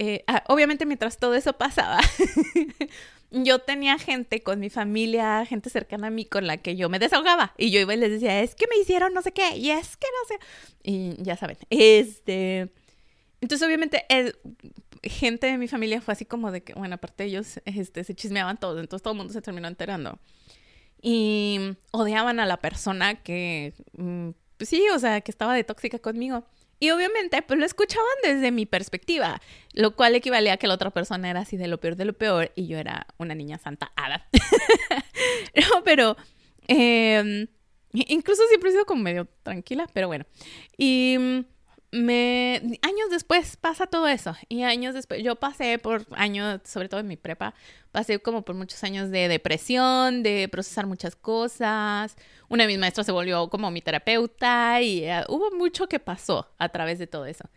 eh, 0.00 0.22
ah, 0.28 0.44
obviamente 0.46 0.86
mientras 0.86 1.18
todo 1.18 1.34
eso 1.34 1.54
pasaba, 1.54 1.98
yo 3.32 3.58
tenía 3.58 3.98
gente 3.98 4.44
con 4.44 4.60
mi 4.60 4.70
familia, 4.70 5.44
gente 5.44 5.70
cercana 5.70 6.06
a 6.06 6.10
mí 6.10 6.24
con 6.24 6.46
la 6.46 6.58
que 6.58 6.76
yo 6.76 6.88
me 6.88 7.00
desahogaba 7.00 7.52
y 7.58 7.72
yo 7.72 7.80
iba 7.80 7.94
y 7.94 7.96
les 7.96 8.12
decía, 8.12 8.40
es 8.40 8.54
que 8.54 8.66
me 8.68 8.80
hicieron 8.80 9.12
no 9.12 9.22
sé 9.22 9.32
qué 9.32 9.56
y 9.56 9.70
es 9.70 9.96
que 9.96 10.06
no 10.06 10.28
sé. 10.28 10.44
Y 10.84 11.22
ya 11.22 11.36
saben, 11.36 11.58
este... 11.68 12.72
Entonces, 13.40 13.66
obviamente, 13.66 14.04
gente 15.02 15.46
de 15.46 15.58
mi 15.58 15.68
familia 15.68 16.00
fue 16.00 16.12
así 16.12 16.24
como 16.24 16.50
de 16.50 16.62
que, 16.62 16.74
bueno, 16.74 16.96
aparte 16.96 17.24
ellos 17.24 17.60
este, 17.64 18.02
se 18.04 18.14
chismeaban 18.14 18.58
todos, 18.58 18.80
entonces 18.80 19.02
todo 19.02 19.12
el 19.12 19.18
mundo 19.18 19.32
se 19.32 19.42
terminó 19.42 19.68
enterando. 19.68 20.18
Y 21.02 21.76
odiaban 21.92 22.40
a 22.40 22.46
la 22.46 22.56
persona 22.56 23.22
que, 23.22 23.74
mm, 23.96 24.30
pues 24.56 24.70
sí, 24.70 24.84
o 24.92 24.98
sea, 24.98 25.20
que 25.20 25.30
estaba 25.30 25.54
de 25.54 25.64
tóxica 25.64 25.98
conmigo. 25.98 26.44
Y 26.80 26.90
obviamente, 26.90 27.42
pues 27.42 27.58
lo 27.58 27.66
escuchaban 27.66 28.06
desde 28.22 28.50
mi 28.52 28.66
perspectiva, 28.66 29.40
lo 29.72 29.96
cual 29.96 30.14
equivalía 30.14 30.54
a 30.54 30.56
que 30.56 30.66
la 30.66 30.74
otra 30.74 30.90
persona 30.90 31.28
era 31.30 31.40
así 31.40 31.56
de 31.56 31.68
lo 31.68 31.78
peor 31.78 31.96
de 31.96 32.04
lo 32.04 32.12
peor 32.12 32.52
y 32.54 32.66
yo 32.66 32.78
era 32.78 33.06
una 33.18 33.34
niña 33.34 33.58
santa 33.58 33.92
hada. 33.96 34.28
no, 35.54 35.82
pero 35.84 36.16
eh, 36.68 37.48
incluso 37.92 38.42
siempre 38.48 38.70
he 38.70 38.72
sido 38.72 38.86
como 38.86 39.02
medio 39.02 39.26
tranquila, 39.42 39.88
pero 39.92 40.06
bueno. 40.06 40.24
Y 40.76 41.16
mm, 41.18 41.40
me 41.90 42.78
años 42.82 43.10
después 43.10 43.56
pasa 43.56 43.86
todo 43.86 44.08
eso 44.08 44.36
y 44.48 44.62
años 44.62 44.94
después 44.94 45.22
yo 45.22 45.36
pasé 45.36 45.78
por 45.78 46.06
años 46.12 46.60
sobre 46.64 46.88
todo 46.88 47.00
en 47.00 47.08
mi 47.08 47.16
prepa 47.16 47.54
pasé 47.92 48.18
como 48.18 48.42
por 48.42 48.54
muchos 48.54 48.84
años 48.84 49.10
de 49.10 49.28
depresión 49.28 50.22
de 50.22 50.48
procesar 50.48 50.86
muchas 50.86 51.16
cosas. 51.16 52.16
Una 52.48 52.64
de 52.64 52.68
mis 52.68 52.78
maestras 52.78 53.06
se 53.06 53.12
volvió 53.12 53.48
como 53.48 53.70
mi 53.70 53.80
terapeuta 53.80 54.80
y 54.82 55.04
eh, 55.04 55.24
hubo 55.28 55.50
mucho 55.52 55.88
que 55.88 55.98
pasó 55.98 56.48
a 56.58 56.68
través 56.68 56.98
de 56.98 57.06
todo 57.06 57.26
eso. 57.26 57.48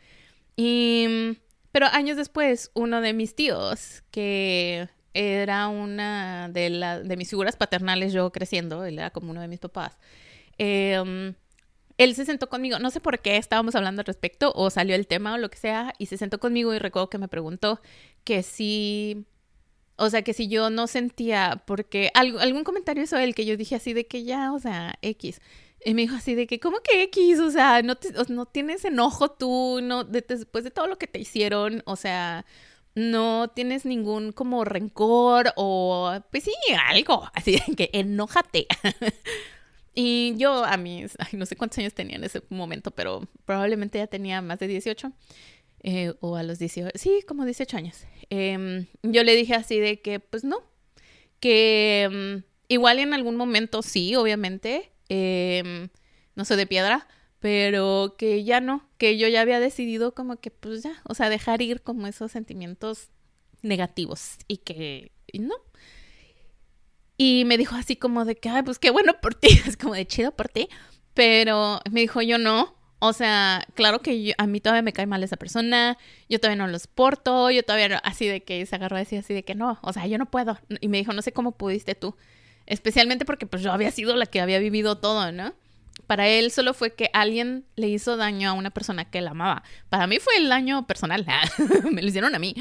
Y 0.56 1.38
pero 1.72 1.88
años 1.88 2.18
después 2.18 2.72
uno 2.74 3.02
de 3.02 3.14
mis 3.14 3.36
tíos 3.36 4.04
que 4.12 4.90
era 5.14 5.68
una 5.68 6.50
de 6.50 6.70
la, 6.70 7.00
de 7.02 7.18
mis 7.18 7.30
figuras 7.30 7.56
paternales 7.58 8.14
yo 8.14 8.32
creciendo 8.32 8.86
él 8.86 9.00
era 9.00 9.10
como 9.10 9.32
uno 9.32 9.42
de 9.42 9.50
mis 9.50 9.60
papás 9.60 9.98
eh, 10.58 11.34
él 11.98 12.16
se 12.16 12.26
sentó 12.26 12.50
conmigo, 12.50 12.80
no 12.80 12.92
sé 12.92 13.00
por 13.00 13.20
qué 13.20 13.38
estábamos 13.38 13.76
hablando 13.76 14.02
al 14.02 14.06
respecto 14.06 14.52
o 14.56 14.70
salió 14.70 14.96
el 14.96 15.08
tema 15.08 15.34
o 15.34 15.38
lo 15.38 15.50
que 15.50 15.58
sea, 15.58 15.94
y 15.98 16.08
se 16.08 16.18
sentó 16.18 16.40
conmigo 16.40 16.74
y 16.74 16.80
recuerdo 16.80 17.10
que 17.10 17.18
me 17.18 17.28
preguntó 17.28 17.82
que 18.24 18.44
si, 18.44 19.26
o 19.98 20.10
sea, 20.10 20.22
que 20.24 20.34
si 20.34 20.48
yo 20.48 20.70
no 20.70 20.88
sentía, 20.88 21.64
porque 21.66 22.12
algún 22.14 22.64
comentario 22.64 23.04
hizo 23.04 23.18
él 23.18 23.36
que 23.36 23.46
yo 23.46 23.58
dije 23.58 23.76
así 23.76 23.94
de 23.94 24.08
que 24.08 24.24
ya, 24.24 24.54
o 24.54 24.60
sea, 24.60 24.96
X. 25.02 25.42
Y 25.84 25.94
me 25.96 26.04
dijo 26.04 26.16
así 26.16 26.36
de 26.36 26.46
que, 26.48 26.60
¿cómo 26.60 26.80
que 26.82 27.04
X? 27.04 27.40
O 27.40 27.50
sea, 27.50 27.82
no, 27.82 27.98
no 28.30 28.46
tienes 28.46 28.86
enojo 28.86 29.32
tú, 29.32 29.80
no, 29.82 30.04
después 30.04 30.64
de 30.64 30.72
todo 30.72 30.88
lo 30.88 30.98
que 30.98 31.08
te 31.08 31.20
hicieron, 31.20 31.82
o 31.86 31.96
sea, 31.96 32.46
no 32.96 33.50
tienes 33.50 33.86
ningún 33.86 34.32
como 34.32 34.66
rencor 34.66 35.54
o, 35.56 36.14
pues 36.32 36.44
sí, 36.44 36.54
algo, 36.88 37.30
así 37.34 37.54
de 37.54 37.76
que 37.76 37.90
enójate. 37.94 38.68
Y 39.94 40.36
yo 40.38 40.64
a 40.64 40.78
mis, 40.78 41.18
no 41.34 41.46
sé 41.46 41.56
cuántos 41.56 41.80
años 41.80 41.94
tenía 41.94 42.16
en 42.16 42.24
ese 42.24 42.42
momento, 42.50 42.92
pero 42.92 43.28
probablemente 43.46 43.98
ya 43.98 44.08
tenía 44.08 44.42
más 44.42 44.60
de 44.60 44.68
18. 44.68 45.12
Eh, 45.84 46.14
o 46.20 46.36
a 46.36 46.44
los 46.44 46.60
18, 46.60 46.92
sí, 46.96 47.24
como 47.28 47.44
18 47.44 47.76
años. 47.76 48.06
Em, 48.30 48.86
yo 49.02 49.24
le 49.24 49.36
dije 49.36 49.56
así 49.56 49.80
de 49.80 50.00
que, 50.00 50.20
pues 50.20 50.44
no, 50.44 50.62
que 51.40 52.04
em, 52.04 52.44
igual 52.68 53.00
en 53.00 53.14
algún 53.16 53.36
momento 53.36 53.82
sí, 53.82 54.16
obviamente, 54.16 54.92
em, 55.10 55.90
no 56.36 56.46
soy 56.46 56.58
de 56.58 56.68
piedra, 56.68 57.08
pero 57.40 58.16
que 58.18 58.44
ya 58.44 58.62
no, 58.62 58.88
que 59.00 59.18
yo 59.18 59.28
ya 59.28 59.42
había 59.42 59.60
decidido 59.60 60.14
como 60.14 60.38
que, 60.40 60.52
pues 60.52 60.84
ya, 60.84 61.02
o 61.06 61.16
sea, 61.16 61.30
dejar 61.30 61.64
ir 61.64 61.82
como 61.82 62.06
esos 62.06 62.32
sentimientos 62.32 63.10
negativos 63.64 64.38
y 64.48 64.58
que, 64.58 65.12
no, 65.34 65.56
y 67.24 67.46
me 67.46 67.60
dijo 67.60 67.76
así 67.76 67.98
como 67.98 68.26
de 68.26 68.36
que, 68.36 68.50
ay, 68.50 68.64
pues 68.64 68.80
qué 68.80 68.90
bueno 68.90 69.14
por 69.22 69.36
ti, 69.36 69.50
es 69.68 69.78
como 69.78 69.94
de 69.94 70.08
chido 70.08 70.32
por 70.32 70.50
ti. 70.50 70.70
Pero 71.14 71.80
me 71.92 72.00
dijo, 72.00 72.24
yo 72.24 72.40
no. 72.40 72.74
O 72.98 73.14
sea, 73.14 73.64
claro 73.76 74.00
que 74.00 74.34
a 74.40 74.48
mí 74.48 74.60
todavía 74.60 74.82
me 74.82 74.92
cae 74.92 75.06
mal 75.06 75.24
esa 75.24 75.38
persona, 75.38 76.00
yo 76.30 76.40
todavía 76.40 76.66
no 76.66 76.72
los 76.72 76.88
porto, 76.88 77.52
yo 77.52 77.62
todavía 77.62 77.90
no, 77.90 77.98
así 78.04 78.26
de 78.26 78.42
que 78.42 78.66
se 78.66 78.76
agarró 78.76 78.96
a 78.96 79.00
decir 79.00 79.20
así 79.20 79.36
de 79.36 79.44
que 79.44 79.54
no, 79.54 79.78
o 79.84 79.94
sea, 79.94 80.08
yo 80.08 80.18
no 80.18 80.32
puedo. 80.32 80.58
Y 80.80 80.88
me 80.88 80.98
dijo, 80.98 81.14
no 81.14 81.22
sé 81.22 81.32
cómo 81.32 81.52
pudiste 81.52 81.94
tú. 81.94 82.16
Especialmente 82.66 83.24
porque 83.24 83.46
pues 83.46 83.62
yo 83.62 83.72
había 83.72 83.92
sido 83.92 84.16
la 84.16 84.26
que 84.26 84.42
había 84.42 84.58
vivido 84.58 84.98
todo, 84.98 85.32
¿no? 85.32 85.54
Para 86.08 86.28
él 86.28 86.50
solo 86.50 86.74
fue 86.74 86.96
que 86.96 87.12
alguien 87.14 87.66
le 87.76 87.88
hizo 87.88 88.18
daño 88.18 88.50
a 88.50 88.54
una 88.54 88.72
persona 88.72 89.06
que 89.12 89.20
él 89.20 89.28
amaba. 89.28 89.62
Para 89.90 90.08
mí 90.08 90.18
fue 90.18 90.38
el 90.38 90.50
daño 90.50 90.88
personal, 90.88 91.24
me 91.92 92.02
lo 92.02 92.08
hicieron 92.08 92.34
a 92.34 92.40
mí. 92.40 92.56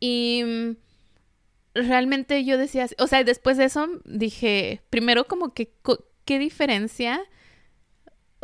Y 0.00 0.74
realmente 1.74 2.44
yo 2.44 2.58
decía, 2.58 2.86
o 2.98 3.06
sea, 3.06 3.24
después 3.24 3.56
de 3.56 3.64
eso 3.64 3.88
dije, 4.04 4.82
primero 4.90 5.26
como 5.26 5.54
que, 5.54 5.72
¿qué 6.24 6.38
diferencia? 6.38 7.20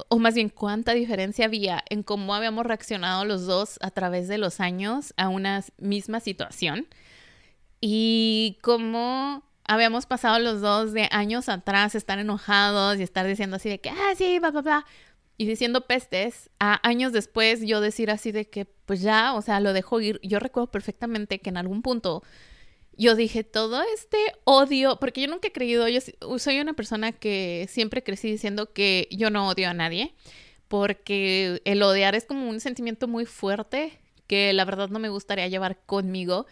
O 0.09 0.19
más 0.19 0.35
bien, 0.35 0.49
¿cuánta 0.49 0.93
diferencia 0.93 1.47
había 1.47 1.83
en 1.91 2.03
cómo 2.03 2.35
habíamos 2.35 2.67
reaccionado 2.67 3.25
los 3.25 3.47
dos 3.47 3.79
a 3.83 3.91
través 3.91 4.29
de 4.29 4.39
los 4.39 4.61
años 4.61 5.13
a 5.17 5.29
una 5.29 5.65
misma 5.79 6.21
situación? 6.21 6.87
Y 7.81 8.59
cómo 8.63 9.45
habíamos 9.65 10.07
pasado 10.07 10.39
los 10.39 10.61
dos 10.61 10.93
de 10.93 11.09
años 11.11 11.49
atrás 11.49 11.95
estar 11.95 12.19
enojados 12.19 12.99
y 12.99 13.03
estar 13.03 13.27
diciendo 13.27 13.57
así 13.57 13.69
de 13.69 13.81
que, 13.81 13.91
ah, 13.91 14.15
sí, 14.17 14.39
bla, 14.39 14.51
bla, 14.51 14.63
bla, 14.63 14.87
y 15.41 15.47
diciendo 15.47 15.83
pestes, 15.83 16.51
a 16.59 16.87
años 16.87 17.13
después 17.13 17.61
yo 17.65 17.81
decir 17.81 18.11
así 18.11 18.33
de 18.33 18.51
que, 18.51 18.65
pues 18.65 19.01
ya, 19.01 19.35
o 19.35 19.43
sea, 19.43 19.61
lo 19.61 19.73
dejo 19.73 20.01
ir. 20.01 20.19
Yo 20.25 20.41
recuerdo 20.41 20.69
perfectamente 20.73 21.39
que 21.39 21.51
en 21.51 21.57
algún 21.57 21.81
punto 21.81 22.25
yo 22.99 23.15
dije, 23.15 23.45
todo 23.45 23.81
este 23.95 24.19
odio, 24.45 24.99
porque 24.99 25.21
yo 25.23 25.29
nunca 25.29 25.49
he 25.49 25.53
creído, 25.53 25.87
yo 25.89 26.01
soy 26.39 26.61
una 26.61 26.75
persona 26.75 27.13
que 27.13 27.67
siempre 27.71 28.03
crecí 28.03 28.31
diciendo 28.31 28.73
que 28.73 29.09
yo 29.11 29.31
no 29.31 29.49
odio 29.49 29.71
a 29.71 29.75
nadie, 29.75 30.15
porque 30.67 31.63
el 31.65 31.83
odiar 31.83 32.15
es 32.15 32.25
como 32.25 32.49
un 32.49 32.61
sentimiento 32.61 33.09
muy 33.09 33.25
fuerte 33.25 33.99
que 34.27 34.53
la 34.53 34.65
verdad 34.65 34.89
no 34.91 34.99
me 34.99 35.09
gustaría 35.09 35.49
llevar 35.49 35.81
conmigo. 35.87 36.47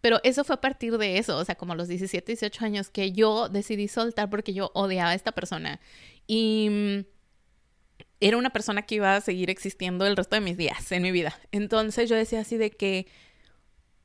Pero 0.00 0.18
eso 0.24 0.42
fue 0.42 0.54
a 0.54 0.60
partir 0.60 0.98
de 0.98 1.18
eso, 1.18 1.38
o 1.38 1.44
sea, 1.44 1.54
como 1.54 1.74
a 1.74 1.76
los 1.76 1.86
17, 1.86 2.32
18 2.32 2.64
años 2.64 2.90
que 2.90 3.12
yo 3.12 3.48
decidí 3.48 3.86
soltar 3.86 4.28
porque 4.28 4.52
yo 4.52 4.72
odiaba 4.74 5.10
a 5.10 5.14
esta 5.14 5.30
persona. 5.30 5.80
Y 6.26 6.68
mm, 6.68 7.04
era 8.20 8.36
una 8.36 8.50
persona 8.50 8.82
que 8.82 8.96
iba 8.96 9.14
a 9.14 9.20
seguir 9.20 9.48
existiendo 9.48 10.04
el 10.04 10.16
resto 10.16 10.34
de 10.34 10.40
mis 10.40 10.56
días 10.56 10.90
en 10.90 11.02
mi 11.02 11.12
vida. 11.12 11.38
Entonces 11.52 12.10
yo 12.10 12.16
decía 12.16 12.40
así 12.40 12.56
de 12.56 12.72
que 12.72 13.06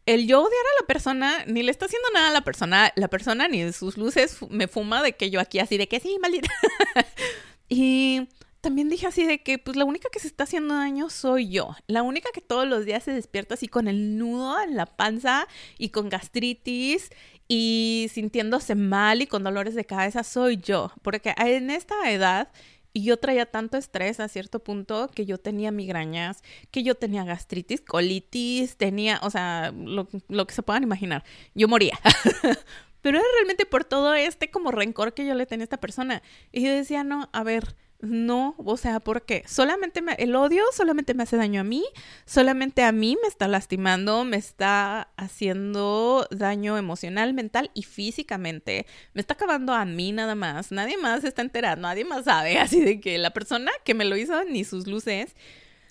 el 0.07 0.25
yo 0.25 0.39
odiar 0.39 0.51
a 0.53 0.81
la 0.81 0.87
persona, 0.87 1.45
ni 1.45 1.61
le 1.61 1.69
está 1.69 1.85
haciendo 1.85 2.07
nada 2.13 2.29
a 2.29 2.33
la 2.33 2.41
persona, 2.41 2.91
la 2.95 3.09
persona 3.09 3.47
ni 3.49 3.71
sus 3.73 3.97
luces 3.97 4.37
me 4.49 4.67
fuma 4.67 5.03
de 5.03 5.11
que 5.11 5.29
yo 5.29 5.39
aquí 5.39 5.59
así 5.59 5.77
de 5.77 5.87
que 5.87 5.99
sí, 5.99 6.17
maldita. 6.21 6.49
y 7.69 8.29
también 8.61 8.87
dije 8.87 9.05
así 9.05 9.25
de 9.25 9.43
que 9.43 9.59
pues 9.59 9.75
la 9.75 9.83
única 9.83 10.07
que 10.09 10.19
se 10.19 10.27
está 10.27 10.45
haciendo 10.45 10.75
daño 10.75 11.09
soy 11.09 11.49
yo. 11.49 11.75
La 11.87 12.03
única 12.03 12.29
que 12.33 12.39
todos 12.39 12.65
los 12.65 12.85
días 12.85 13.03
se 13.03 13.11
despierta 13.11 13.55
así 13.55 13.67
con 13.67 13.89
el 13.89 14.17
nudo 14.17 14.61
en 14.61 14.77
la 14.77 14.85
panza 14.85 15.45
y 15.77 15.89
con 15.89 16.07
gastritis 16.07 17.09
y 17.49 18.07
sintiéndose 18.09 18.75
mal 18.75 19.21
y 19.21 19.27
con 19.27 19.43
dolores 19.43 19.75
de 19.75 19.85
cabeza 19.85 20.23
soy 20.23 20.55
yo. 20.55 20.93
Porque 21.01 21.35
en 21.37 21.69
esta 21.69 22.09
edad 22.09 22.49
y 22.97 23.03
yo 23.03 23.17
traía 23.17 23.45
tanto 23.45 23.77
estrés 23.77 24.19
a 24.19 24.27
cierto 24.27 24.57
punto 24.57 25.07
que 25.13 25.27
yo 25.27 25.37
tenía 25.37 25.69
migrañas, 25.69 26.41
que 26.71 26.81
yo 26.81 26.95
tenía 26.95 27.23
gastritis, 27.23 27.79
colitis, 27.79 28.75
tenía, 28.75 29.19
o 29.21 29.29
sea, 29.29 29.71
lo, 29.71 30.07
lo 30.27 30.47
que 30.47 30.55
se 30.55 30.63
puedan 30.63 30.81
imaginar. 30.81 31.23
Yo 31.53 31.67
moría. 31.67 31.99
Pero 33.03 33.19
era 33.19 33.27
realmente 33.35 33.67
por 33.67 33.83
todo 33.83 34.15
este 34.15 34.49
como 34.49 34.71
rencor 34.71 35.13
que 35.13 35.27
yo 35.27 35.35
le 35.35 35.45
tenía 35.45 35.61
a 35.61 35.65
esta 35.65 35.79
persona. 35.79 36.23
Y 36.51 36.63
yo 36.63 36.71
decía, 36.71 37.03
no, 37.03 37.29
a 37.33 37.43
ver, 37.43 37.75
no, 37.99 38.53
o 38.59 38.77
sea, 38.77 38.99
¿por 38.99 39.23
qué? 39.23 39.43
Solamente 39.47 40.03
me, 40.03 40.13
el 40.13 40.35
odio 40.35 40.63
solamente 40.71 41.15
me 41.15 41.23
hace 41.23 41.35
daño 41.35 41.61
a 41.61 41.63
mí, 41.63 41.83
solamente 42.25 42.83
a 42.83 42.91
mí 42.91 43.17
me 43.21 43.27
está 43.27 43.47
lastimando, 43.47 44.23
me 44.23 44.37
está 44.37 45.09
haciendo 45.17 46.27
daño 46.29 46.77
emocional, 46.77 47.33
mental 47.33 47.71
y 47.73 47.83
físicamente. 47.83 48.85
Me 49.13 49.21
está 49.21 49.33
acabando 49.33 49.73
a 49.73 49.83
mí 49.85 50.11
nada 50.11 50.35
más. 50.35 50.71
Nadie 50.71 50.97
más 50.97 51.23
está 51.23 51.41
enterando, 51.41 51.87
nadie 51.87 52.05
más 52.05 52.25
sabe. 52.25 52.57
Así 52.59 52.81
de 52.81 52.99
que 52.99 53.17
la 53.17 53.31
persona 53.31 53.71
que 53.83 53.95
me 53.95 54.05
lo 54.05 54.15
hizo 54.15 54.43
ni 54.43 54.63
sus 54.63 54.85
luces. 54.85 55.35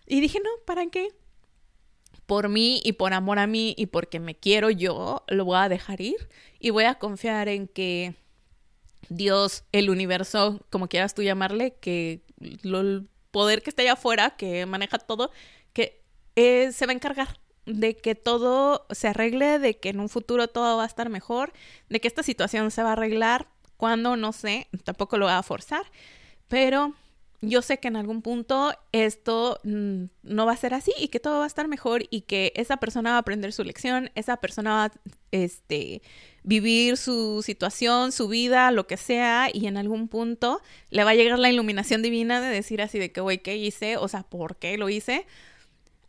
Y 0.06 0.20
dije, 0.20 0.38
no, 0.38 0.50
¿para 0.64 0.86
qué? 0.86 1.08
Por 2.26 2.48
mí 2.48 2.80
y 2.84 2.92
por 2.92 3.14
amor 3.14 3.40
a 3.40 3.48
mí 3.48 3.74
y 3.76 3.86
porque 3.86 4.20
me 4.20 4.36
quiero 4.36 4.70
yo, 4.70 5.24
lo 5.26 5.44
voy 5.44 5.58
a 5.58 5.68
dejar 5.68 6.00
ir 6.00 6.28
y 6.60 6.70
voy 6.70 6.84
a 6.84 6.96
confiar 6.96 7.48
en 7.48 7.66
que 7.66 8.14
Dios, 9.08 9.64
el 9.72 9.90
universo, 9.90 10.60
como 10.70 10.88
quieras 10.88 11.14
tú 11.14 11.22
llamarle, 11.22 11.74
que 11.80 12.22
el 12.40 13.08
poder 13.30 13.62
que 13.62 13.70
está 13.70 13.82
allá 13.82 13.94
afuera, 13.94 14.30
que 14.36 14.66
maneja 14.66 14.98
todo, 14.98 15.30
que 15.72 16.02
eh, 16.36 16.72
se 16.72 16.86
va 16.86 16.92
a 16.92 16.94
encargar 16.94 17.40
de 17.66 17.96
que 17.96 18.14
todo 18.14 18.86
se 18.90 19.08
arregle, 19.08 19.58
de 19.58 19.78
que 19.78 19.90
en 19.90 20.00
un 20.00 20.08
futuro 20.08 20.48
todo 20.48 20.76
va 20.76 20.84
a 20.84 20.86
estar 20.86 21.08
mejor, 21.08 21.52
de 21.88 22.00
que 22.00 22.08
esta 22.08 22.22
situación 22.22 22.70
se 22.70 22.82
va 22.82 22.90
a 22.90 22.92
arreglar, 22.92 23.48
cuando 23.76 24.16
no 24.16 24.32
sé, 24.32 24.68
tampoco 24.84 25.18
lo 25.18 25.26
voy 25.26 25.34
a 25.34 25.42
forzar, 25.42 25.84
pero 26.48 26.94
yo 27.40 27.62
sé 27.62 27.78
que 27.78 27.88
en 27.88 27.96
algún 27.96 28.22
punto 28.22 28.72
esto 28.92 29.60
mm, 29.64 30.04
no 30.22 30.46
va 30.46 30.52
a 30.52 30.56
ser 30.56 30.74
así 30.74 30.92
y 30.98 31.08
que 31.08 31.20
todo 31.20 31.38
va 31.38 31.44
a 31.44 31.48
estar 31.48 31.68
mejor 31.68 32.04
y 32.10 32.22
que 32.22 32.52
esa 32.56 32.78
persona 32.78 33.10
va 33.10 33.16
a 33.16 33.20
aprender 33.20 33.52
su 33.52 33.64
lección, 33.64 34.10
esa 34.14 34.38
persona 34.38 34.74
va 34.74 34.84
a 34.84 34.92
este, 35.32 36.02
vivir 36.42 36.96
su 36.96 37.42
situación, 37.42 38.12
su 38.12 38.28
vida, 38.28 38.70
lo 38.70 38.86
que 38.86 38.96
sea, 38.96 39.48
y 39.52 39.66
en 39.66 39.76
algún 39.76 40.08
punto 40.08 40.60
le 40.90 41.04
va 41.04 41.10
a 41.10 41.14
llegar 41.14 41.38
la 41.38 41.50
iluminación 41.50 42.02
divina 42.02 42.40
de 42.40 42.48
decir 42.48 42.80
así 42.80 42.98
de 42.98 43.12
que, 43.12 43.20
güey, 43.20 43.38
¿qué 43.38 43.56
hice? 43.56 43.96
O 43.96 44.08
sea, 44.08 44.22
¿por 44.22 44.56
qué 44.56 44.78
lo 44.78 44.88
hice? 44.88 45.26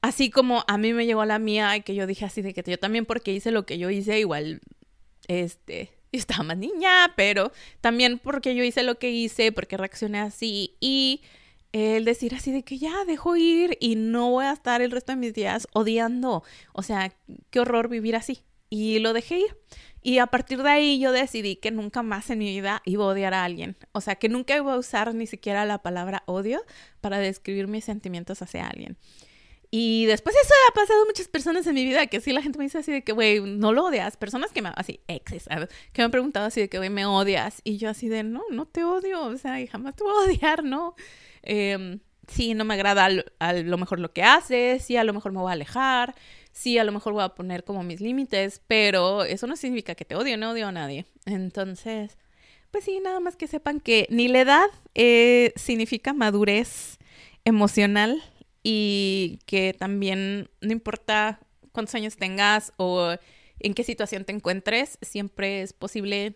Así 0.02 0.30
como 0.30 0.64
a 0.68 0.78
mí 0.78 0.94
me 0.94 1.06
llegó 1.06 1.26
la 1.26 1.40
mía 1.40 1.76
y 1.76 1.82
que 1.82 1.96
yo 1.96 2.08
dije 2.08 2.26
así 2.26 2.42
de 2.42 2.54
que 2.54 2.64
yo 2.70 2.80
también 2.80 3.06
porque 3.06 3.34
hice 3.34 3.52
lo 3.52 3.66
que 3.66 3.78
yo 3.78 3.90
hice, 3.90 4.20
igual, 4.20 4.62
este, 5.28 5.97
estaba 6.12 6.44
más 6.44 6.58
niña, 6.58 7.14
pero 7.16 7.52
también 7.82 8.20
porque 8.20 8.56
yo 8.56 8.64
hice 8.64 8.84
lo 8.84 9.00
que 9.00 9.12
hice, 9.12 9.52
porque 9.52 9.78
reaccioné 9.78 10.20
así 10.20 10.76
y 10.80 11.22
el 11.74 12.06
decir 12.06 12.34
así 12.34 12.52
de 12.52 12.64
que 12.64 12.78
ya 12.78 13.06
dejo 13.06 13.36
ir 13.36 13.78
y 13.80 13.96
no 13.96 14.32
voy 14.32 14.46
a 14.46 14.54
estar 14.54 14.82
el 14.82 14.92
resto 14.92 15.12
de 15.12 15.18
mis 15.18 15.34
días 15.34 15.68
odiando, 15.74 16.44
o 16.74 16.82
sea, 16.82 17.14
qué 17.50 17.60
horror 17.60 17.90
vivir 17.90 18.16
así. 18.16 18.40
Y 18.70 19.00
lo 19.00 19.14
dejé 19.14 19.40
ir. 19.40 19.58
Y 20.02 20.20
a 20.20 20.28
partir 20.28 20.62
de 20.62 20.70
ahí 20.70 21.00
yo 21.00 21.12
decidí 21.12 21.56
que 21.56 21.72
nunca 21.72 22.04
más 22.04 22.30
en 22.30 22.40
mi 22.40 22.50
vida 22.50 22.82
iba 22.86 23.04
a 23.04 23.08
odiar 23.08 23.34
a 23.34 23.44
alguien. 23.44 23.76
O 23.92 24.02
sea, 24.02 24.16
que 24.16 24.30
nunca 24.30 24.56
iba 24.56 24.74
a 24.74 24.78
usar 24.78 25.14
ni 25.14 25.28
siquiera 25.28 25.66
la 25.66 25.82
palabra 25.82 26.24
odio 26.26 26.62
para 27.02 27.20
describir 27.20 27.68
mis 27.68 27.86
sentimientos 27.86 28.42
hacia 28.42 28.68
alguien. 28.68 28.98
Y 29.70 30.06
después 30.06 30.36
eso 30.36 30.54
ha 30.70 30.74
pasado 30.74 31.06
muchas 31.06 31.28
personas 31.28 31.68
en 31.68 31.76
mi 31.76 31.84
vida, 31.84 32.08
que 32.08 32.22
sí 32.22 32.32
la 32.32 32.42
gente 32.42 32.58
me 32.58 32.64
dice 32.64 32.78
así 32.78 32.92
de 32.92 33.04
que, 33.04 33.12
güey, 33.12 33.42
no 33.42 33.74
lo 33.74 33.86
odias. 33.86 34.16
Personas 34.16 34.52
que 34.52 34.62
me, 34.62 34.72
así, 34.76 35.02
exes, 35.08 35.48
que 35.92 36.02
me 36.02 36.06
han 36.06 36.12
preguntado 36.12 36.46
así 36.46 36.62
de 36.62 36.70
que, 36.70 36.78
güey, 36.78 36.90
me 36.90 37.06
odias. 37.06 37.62
Y 37.64 37.78
yo 37.78 37.90
así 37.90 38.08
de, 38.08 38.24
no, 38.24 38.44
no 38.50 38.66
te 38.66 38.84
odio, 38.84 39.22
o 39.24 39.38
sea, 39.38 39.58
jamás 39.68 39.96
te 39.96 40.04
voy 40.04 40.14
a 40.14 40.30
odiar, 40.30 40.64
¿no? 40.64 40.96
Eh, 41.44 42.00
sí, 42.28 42.54
no 42.54 42.66
me 42.66 42.76
agrada 42.76 43.08
a 43.40 43.54
lo 43.54 43.78
mejor 43.78 44.00
lo 44.00 44.12
que 44.14 44.24
haces, 44.24 44.84
sí, 44.84 44.98
a 44.98 45.04
lo 45.04 45.14
mejor 45.14 45.32
me 45.32 45.40
voy 45.40 45.50
a 45.50 45.54
alejar, 45.54 46.16
sí, 46.52 46.78
a 46.78 46.84
lo 46.84 46.92
mejor 46.92 47.14
voy 47.14 47.24
a 47.24 47.30
poner 47.30 47.64
como 47.64 47.84
mis 47.84 48.02
límites, 48.02 48.62
pero 48.68 49.24
eso 49.24 49.48
no 49.48 49.56
significa 49.56 49.96
que 49.96 50.06
te 50.06 50.16
odio, 50.16 50.38
no 50.38 50.52
odio 50.52 50.68
a 50.68 50.72
nadie. 50.72 51.06
Entonces, 51.26 52.18
pues 52.72 52.84
sí, 52.84 53.00
nada 53.00 53.20
más 53.20 53.36
que 53.36 53.48
sepan 53.48 53.80
que 53.80 54.08
ni 54.10 54.28
la 54.28 54.42
edad 54.42 54.68
eh, 54.96 55.54
significa 55.56 56.14
madurez 56.14 56.98
emocional 57.46 58.22
y 58.70 59.40
que 59.46 59.74
también 59.74 60.50
no 60.60 60.74
importa 60.74 61.40
cuántos 61.72 61.96
años 61.96 62.18
tengas 62.18 62.74
o 62.76 63.16
en 63.60 63.74
qué 63.74 63.86
situación 63.86 64.26
te 64.26 64.34
encuentres, 64.34 64.98
siempre 65.02 65.62
es 65.62 65.72
posible 65.72 66.36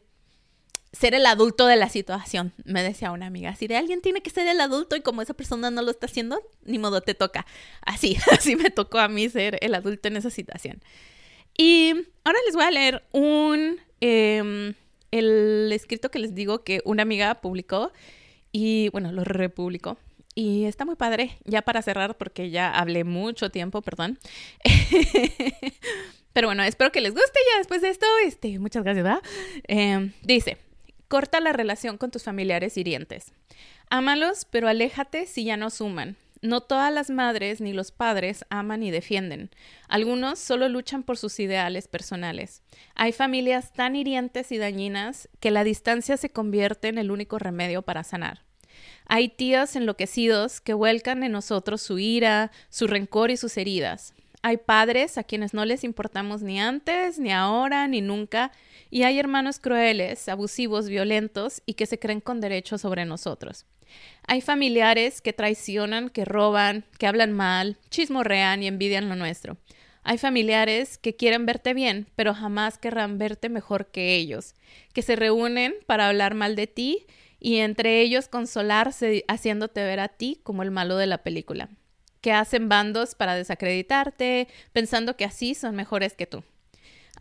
ser 0.94 1.14
el 1.14 1.26
adulto 1.26 1.68
de 1.68 1.76
la 1.76 1.90
situación, 1.90 2.54
me 2.64 2.84
decía 2.84 3.12
una 3.12 3.26
amiga. 3.26 3.54
Si 3.58 3.68
de 3.68 3.76
alguien 3.76 4.00
tiene 4.00 4.22
que 4.22 4.30
ser 4.30 4.48
el 4.48 4.62
adulto 4.62 4.96
y 4.96 5.02
como 5.02 5.22
esa 5.22 5.34
persona 5.34 5.72
no 5.72 5.82
lo 5.82 5.92
está 5.92 6.06
haciendo, 6.06 6.42
ni 6.64 6.80
modo 6.80 7.02
te 7.02 7.16
toca. 7.16 7.46
Así, 7.82 8.16
así 8.32 8.56
me 8.56 8.70
tocó 8.70 9.00
a 9.00 9.10
mí 9.10 9.28
ser 9.28 9.58
el 9.60 9.76
adulto 9.76 10.08
en 10.08 10.16
esa 10.16 10.30
situación. 10.30 10.82
Y 11.58 11.92
ahora 12.24 12.40
les 12.46 12.56
voy 12.56 12.64
a 12.64 12.72
leer 12.72 13.04
un 13.12 13.82
em, 14.00 14.74
el 15.12 15.70
escrito 15.74 16.10
que 16.12 16.20
les 16.20 16.34
digo 16.34 16.64
que 16.64 16.82
una 16.86 17.04
amiga 17.04 17.42
publicó 17.42 17.92
y 18.54 18.88
bueno, 18.94 19.12
lo 19.12 19.26
republicó. 19.26 19.98
Y 20.34 20.66
está 20.66 20.86
muy 20.86 20.96
padre, 20.96 21.38
ya 21.44 21.62
para 21.62 21.82
cerrar, 21.82 22.18
porque 22.18 22.50
ya 22.50 22.72
hablé 22.72 23.04
mucho 23.04 23.50
tiempo, 23.50 23.82
perdón. 23.82 24.18
Pero 26.34 26.48
bueno, 26.48 26.64
espero 26.64 26.92
que 26.92 27.02
les 27.02 27.14
guste 27.14 27.40
ya 27.52 27.58
después 27.58 27.82
de 27.82 27.90
esto. 27.90 28.06
Este, 28.26 28.58
muchas 28.60 28.84
gracias, 28.84 29.04
¿verdad? 29.04 29.22
Em, 29.68 30.14
dice, 30.24 30.58
corta 31.10 31.42
la 31.42 31.52
relación 31.52 31.98
con 31.98 32.12
tus 32.12 32.24
familiares 32.24 32.78
hirientes. 32.78 33.34
Ámalos, 33.90 34.48
pero 34.50 34.70
aléjate 34.70 35.26
si 35.26 35.44
ya 35.44 35.58
no 35.58 35.70
suman. 35.70 36.16
No 36.42 36.62
todas 36.62 36.92
las 36.92 37.10
madres 37.10 37.62
ni 37.62 37.74
los 37.74 37.92
padres 37.92 38.46
aman 38.50 38.82
y 38.82 38.90
defienden. 38.90 39.52
Algunos 39.90 40.40
solo 40.40 40.70
luchan 40.70 41.04
por 41.04 41.18
sus 41.18 41.40
ideales 41.40 41.88
personales. 41.88 42.64
Hay 42.96 43.12
familias 43.12 43.74
tan 43.74 43.96
hirientes 43.96 44.52
y 44.52 44.58
dañinas 44.58 45.30
que 45.40 45.52
la 45.52 45.64
distancia 45.64 46.16
se 46.18 46.30
convierte 46.30 46.88
en 46.88 46.98
el 46.98 47.12
único 47.12 47.38
remedio 47.38 47.84
para 47.84 48.04
sanar. 48.04 48.42
Hay 49.14 49.28
tíos 49.28 49.76
enloquecidos 49.76 50.62
que 50.62 50.74
vuelcan 50.74 51.22
en 51.24 51.34
nosotros 51.34 51.82
su 51.82 52.00
ira, 52.00 52.50
su 52.70 52.88
rencor 52.88 53.30
y 53.30 53.36
sus 53.36 53.58
heridas. 53.58 54.14
Hay 54.42 54.56
padres 54.56 55.18
a 55.18 55.26
quienes 55.26 55.54
no 55.54 55.66
les 55.66 55.84
importamos 55.84 56.44
ni 56.44 56.62
antes, 56.62 57.20
ni 57.20 57.30
ahora, 57.30 57.90
ni 57.90 58.00
nunca, 58.00 58.54
y 58.90 59.04
hay 59.04 59.20
hermanos 59.20 59.60
crueles, 59.60 60.30
abusivos, 60.30 60.88
violentos 60.88 61.62
y 61.66 61.74
que 61.74 61.88
se 61.88 62.00
creen 62.00 62.22
con 62.22 62.40
derecho 62.40 62.78
sobre 62.78 63.04
nosotros. 63.04 63.66
Hay 64.28 64.40
familiares 64.40 65.20
que 65.20 65.34
traicionan, 65.34 66.08
que 66.08 66.24
roban, 66.24 66.86
que 66.98 67.06
hablan 67.06 67.34
mal, 67.34 67.76
chismorrean 67.90 68.64
y 68.64 68.68
envidian 68.68 69.10
lo 69.10 69.18
nuestro. 69.18 69.58
Hay 70.04 70.20
familiares 70.20 70.98
que 70.98 71.18
quieren 71.18 71.46
verte 71.46 71.74
bien, 71.74 72.08
pero 72.16 72.34
jamás 72.34 72.78
querrán 72.78 73.18
verte 73.18 73.50
mejor 73.50 73.88
que 73.88 74.16
ellos, 74.16 74.56
que 74.94 75.02
se 75.02 75.18
reúnen 75.18 75.76
para 75.86 76.08
hablar 76.08 76.34
mal 76.34 76.56
de 76.56 76.68
ti 76.68 77.06
y 77.42 77.58
entre 77.58 78.02
ellos 78.02 78.28
consolarse 78.28 79.26
haciéndote 79.28 79.84
ver 79.84 80.00
a 80.00 80.10
ti 80.10 80.40
como 80.44 80.62
el 80.62 80.70
malo 80.70 80.96
de 80.96 81.08
la 81.08 81.24
película, 81.24 81.70
que 82.22 82.32
hacen 82.32 82.70
bandos 82.70 83.16
para 83.16 83.34
desacreditarte, 83.34 84.48
pensando 84.72 85.18
que 85.18 85.26
así 85.26 85.56
son 85.56 85.76
mejores 85.76 86.14
que 86.14 86.28
tú. 86.28 86.44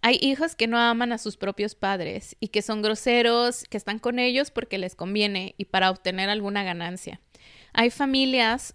Hay 0.02 0.18
hijos 0.20 0.54
que 0.54 0.66
no 0.66 0.78
aman 0.78 1.12
a 1.12 1.18
sus 1.18 1.38
propios 1.38 1.74
padres 1.74 2.36
y 2.38 2.48
que 2.48 2.62
son 2.62 2.82
groseros, 2.82 3.64
que 3.64 3.78
están 3.78 3.98
con 3.98 4.18
ellos 4.18 4.50
porque 4.50 4.78
les 4.78 4.94
conviene 4.94 5.54
y 5.56 5.64
para 5.64 5.90
obtener 5.90 6.28
alguna 6.28 6.62
ganancia. 6.64 7.20
Hay 7.72 7.90
familias 7.90 8.74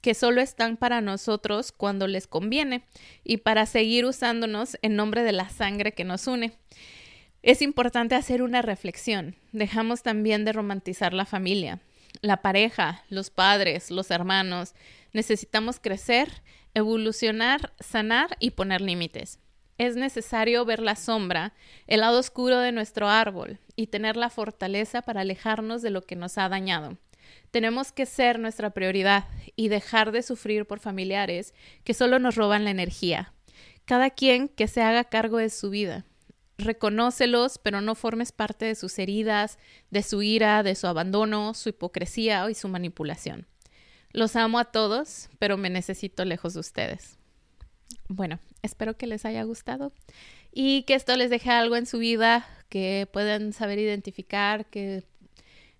que 0.00 0.14
solo 0.14 0.40
están 0.40 0.76
para 0.76 1.00
nosotros 1.00 1.72
cuando 1.72 2.06
les 2.06 2.28
conviene 2.28 2.84
y 3.24 3.38
para 3.38 3.66
seguir 3.66 4.04
usándonos 4.04 4.76
en 4.82 4.96
nombre 4.96 5.24
de 5.24 5.32
la 5.32 5.48
sangre 5.48 5.92
que 5.92 6.04
nos 6.04 6.26
une 6.28 6.52
es 7.44 7.60
importante 7.60 8.14
hacer 8.14 8.42
una 8.42 8.62
reflexión. 8.62 9.36
Dejamos 9.52 10.02
también 10.02 10.46
de 10.46 10.54
romantizar 10.54 11.12
la 11.12 11.26
familia, 11.26 11.78
la 12.22 12.40
pareja, 12.40 13.04
los 13.10 13.28
padres, 13.28 13.90
los 13.90 14.10
hermanos. 14.10 14.74
Necesitamos 15.12 15.78
crecer, 15.78 16.42
evolucionar, 16.72 17.74
sanar 17.80 18.38
y 18.40 18.52
poner 18.52 18.80
límites. 18.80 19.40
Es 19.76 19.94
necesario 19.94 20.64
ver 20.64 20.80
la 20.80 20.96
sombra, 20.96 21.52
el 21.86 22.00
lado 22.00 22.18
oscuro 22.18 22.60
de 22.60 22.72
nuestro 22.72 23.10
árbol 23.10 23.58
y 23.76 23.88
tener 23.88 24.16
la 24.16 24.30
fortaleza 24.30 25.02
para 25.02 25.20
alejarnos 25.20 25.82
de 25.82 25.90
lo 25.90 26.00
que 26.00 26.16
nos 26.16 26.38
ha 26.38 26.48
dañado. 26.48 26.96
Tenemos 27.50 27.92
que 27.92 28.06
ser 28.06 28.38
nuestra 28.38 28.70
prioridad 28.70 29.26
y 29.54 29.68
dejar 29.68 30.12
de 30.12 30.22
sufrir 30.22 30.64
por 30.64 30.80
familiares 30.80 31.52
que 31.84 31.92
solo 31.92 32.18
nos 32.18 32.36
roban 32.36 32.64
la 32.64 32.70
energía. 32.70 33.34
Cada 33.84 34.08
quien 34.08 34.48
que 34.48 34.66
se 34.66 34.80
haga 34.80 35.04
cargo 35.04 35.36
de 35.36 35.50
su 35.50 35.68
vida 35.68 36.06
reconócelos, 36.58 37.58
pero 37.58 37.80
no 37.80 37.94
formes 37.94 38.32
parte 38.32 38.64
de 38.64 38.74
sus 38.74 38.98
heridas, 38.98 39.58
de 39.90 40.02
su 40.02 40.22
ira, 40.22 40.62
de 40.62 40.74
su 40.74 40.86
abandono, 40.86 41.54
su 41.54 41.70
hipocresía 41.70 42.48
y 42.50 42.54
su 42.54 42.68
manipulación. 42.68 43.46
Los 44.12 44.36
amo 44.36 44.58
a 44.58 44.66
todos, 44.66 45.28
pero 45.38 45.56
me 45.56 45.70
necesito 45.70 46.24
lejos 46.24 46.54
de 46.54 46.60
ustedes. 46.60 47.18
Bueno, 48.08 48.38
espero 48.62 48.96
que 48.96 49.06
les 49.06 49.24
haya 49.24 49.42
gustado 49.42 49.92
y 50.52 50.82
que 50.82 50.94
esto 50.94 51.16
les 51.16 51.30
deje 51.30 51.50
algo 51.50 51.76
en 51.76 51.86
su 51.86 51.98
vida, 51.98 52.46
que 52.68 53.08
puedan 53.12 53.52
saber 53.52 53.78
identificar, 53.78 54.66
que 54.66 55.04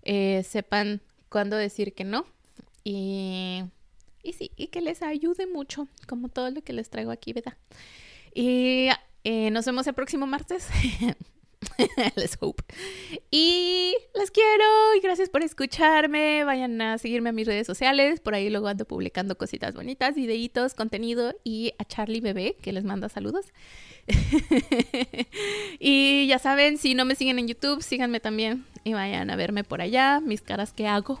eh, 0.03 0.43
sepan 0.43 1.01
cuándo 1.29 1.55
decir 1.55 1.93
que 1.93 2.03
no 2.03 2.25
y, 2.83 3.63
y 4.21 4.33
sí, 4.33 4.51
y 4.55 4.67
que 4.67 4.81
les 4.81 5.01
ayude 5.01 5.47
mucho, 5.47 5.87
como 6.07 6.29
todo 6.29 6.51
lo 6.51 6.61
que 6.61 6.73
les 6.73 6.89
traigo 6.89 7.11
aquí, 7.11 7.33
¿verdad? 7.33 7.57
Y 8.33 8.89
eh, 9.25 9.49
nos 9.49 9.65
vemos 9.65 9.87
el 9.87 9.93
próximo 9.93 10.27
martes. 10.27 10.69
Let's 12.15 12.37
hope. 12.39 12.63
Y 13.31 13.95
les 14.13 14.29
quiero 14.29 14.95
y 14.95 14.99
gracias 15.01 15.29
por 15.29 15.41
escucharme. 15.41 16.43
Vayan 16.43 16.79
a 16.79 16.99
seguirme 16.99 17.29
a 17.29 17.33
mis 17.33 17.47
redes 17.47 17.65
sociales. 17.65 18.19
Por 18.19 18.35
ahí 18.35 18.51
luego 18.51 18.67
ando 18.67 18.85
publicando 18.85 19.35
cositas 19.35 19.73
bonitas, 19.73 20.13
videitos, 20.13 20.75
contenido. 20.75 21.33
Y 21.43 21.73
a 21.79 21.85
Charlie 21.85 22.21
Bebé, 22.21 22.55
que 22.61 22.71
les 22.71 22.83
manda 22.83 23.09
saludos. 23.09 23.47
y 25.79 26.27
ya 26.27 26.37
saben, 26.37 26.77
si 26.77 26.93
no 26.93 27.03
me 27.03 27.15
siguen 27.15 27.39
en 27.39 27.47
YouTube, 27.47 27.81
síganme 27.81 28.19
también. 28.19 28.63
Y 28.83 28.93
vayan 28.93 29.31
a 29.31 29.35
verme 29.35 29.63
por 29.63 29.81
allá, 29.81 30.19
mis 30.19 30.43
caras 30.43 30.71
que 30.71 30.87
hago. 30.87 31.19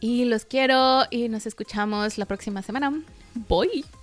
Y 0.00 0.26
los 0.26 0.44
quiero 0.44 1.04
y 1.10 1.30
nos 1.30 1.46
escuchamos 1.46 2.18
la 2.18 2.26
próxima 2.26 2.60
semana. 2.60 2.92
Bye. 3.48 3.95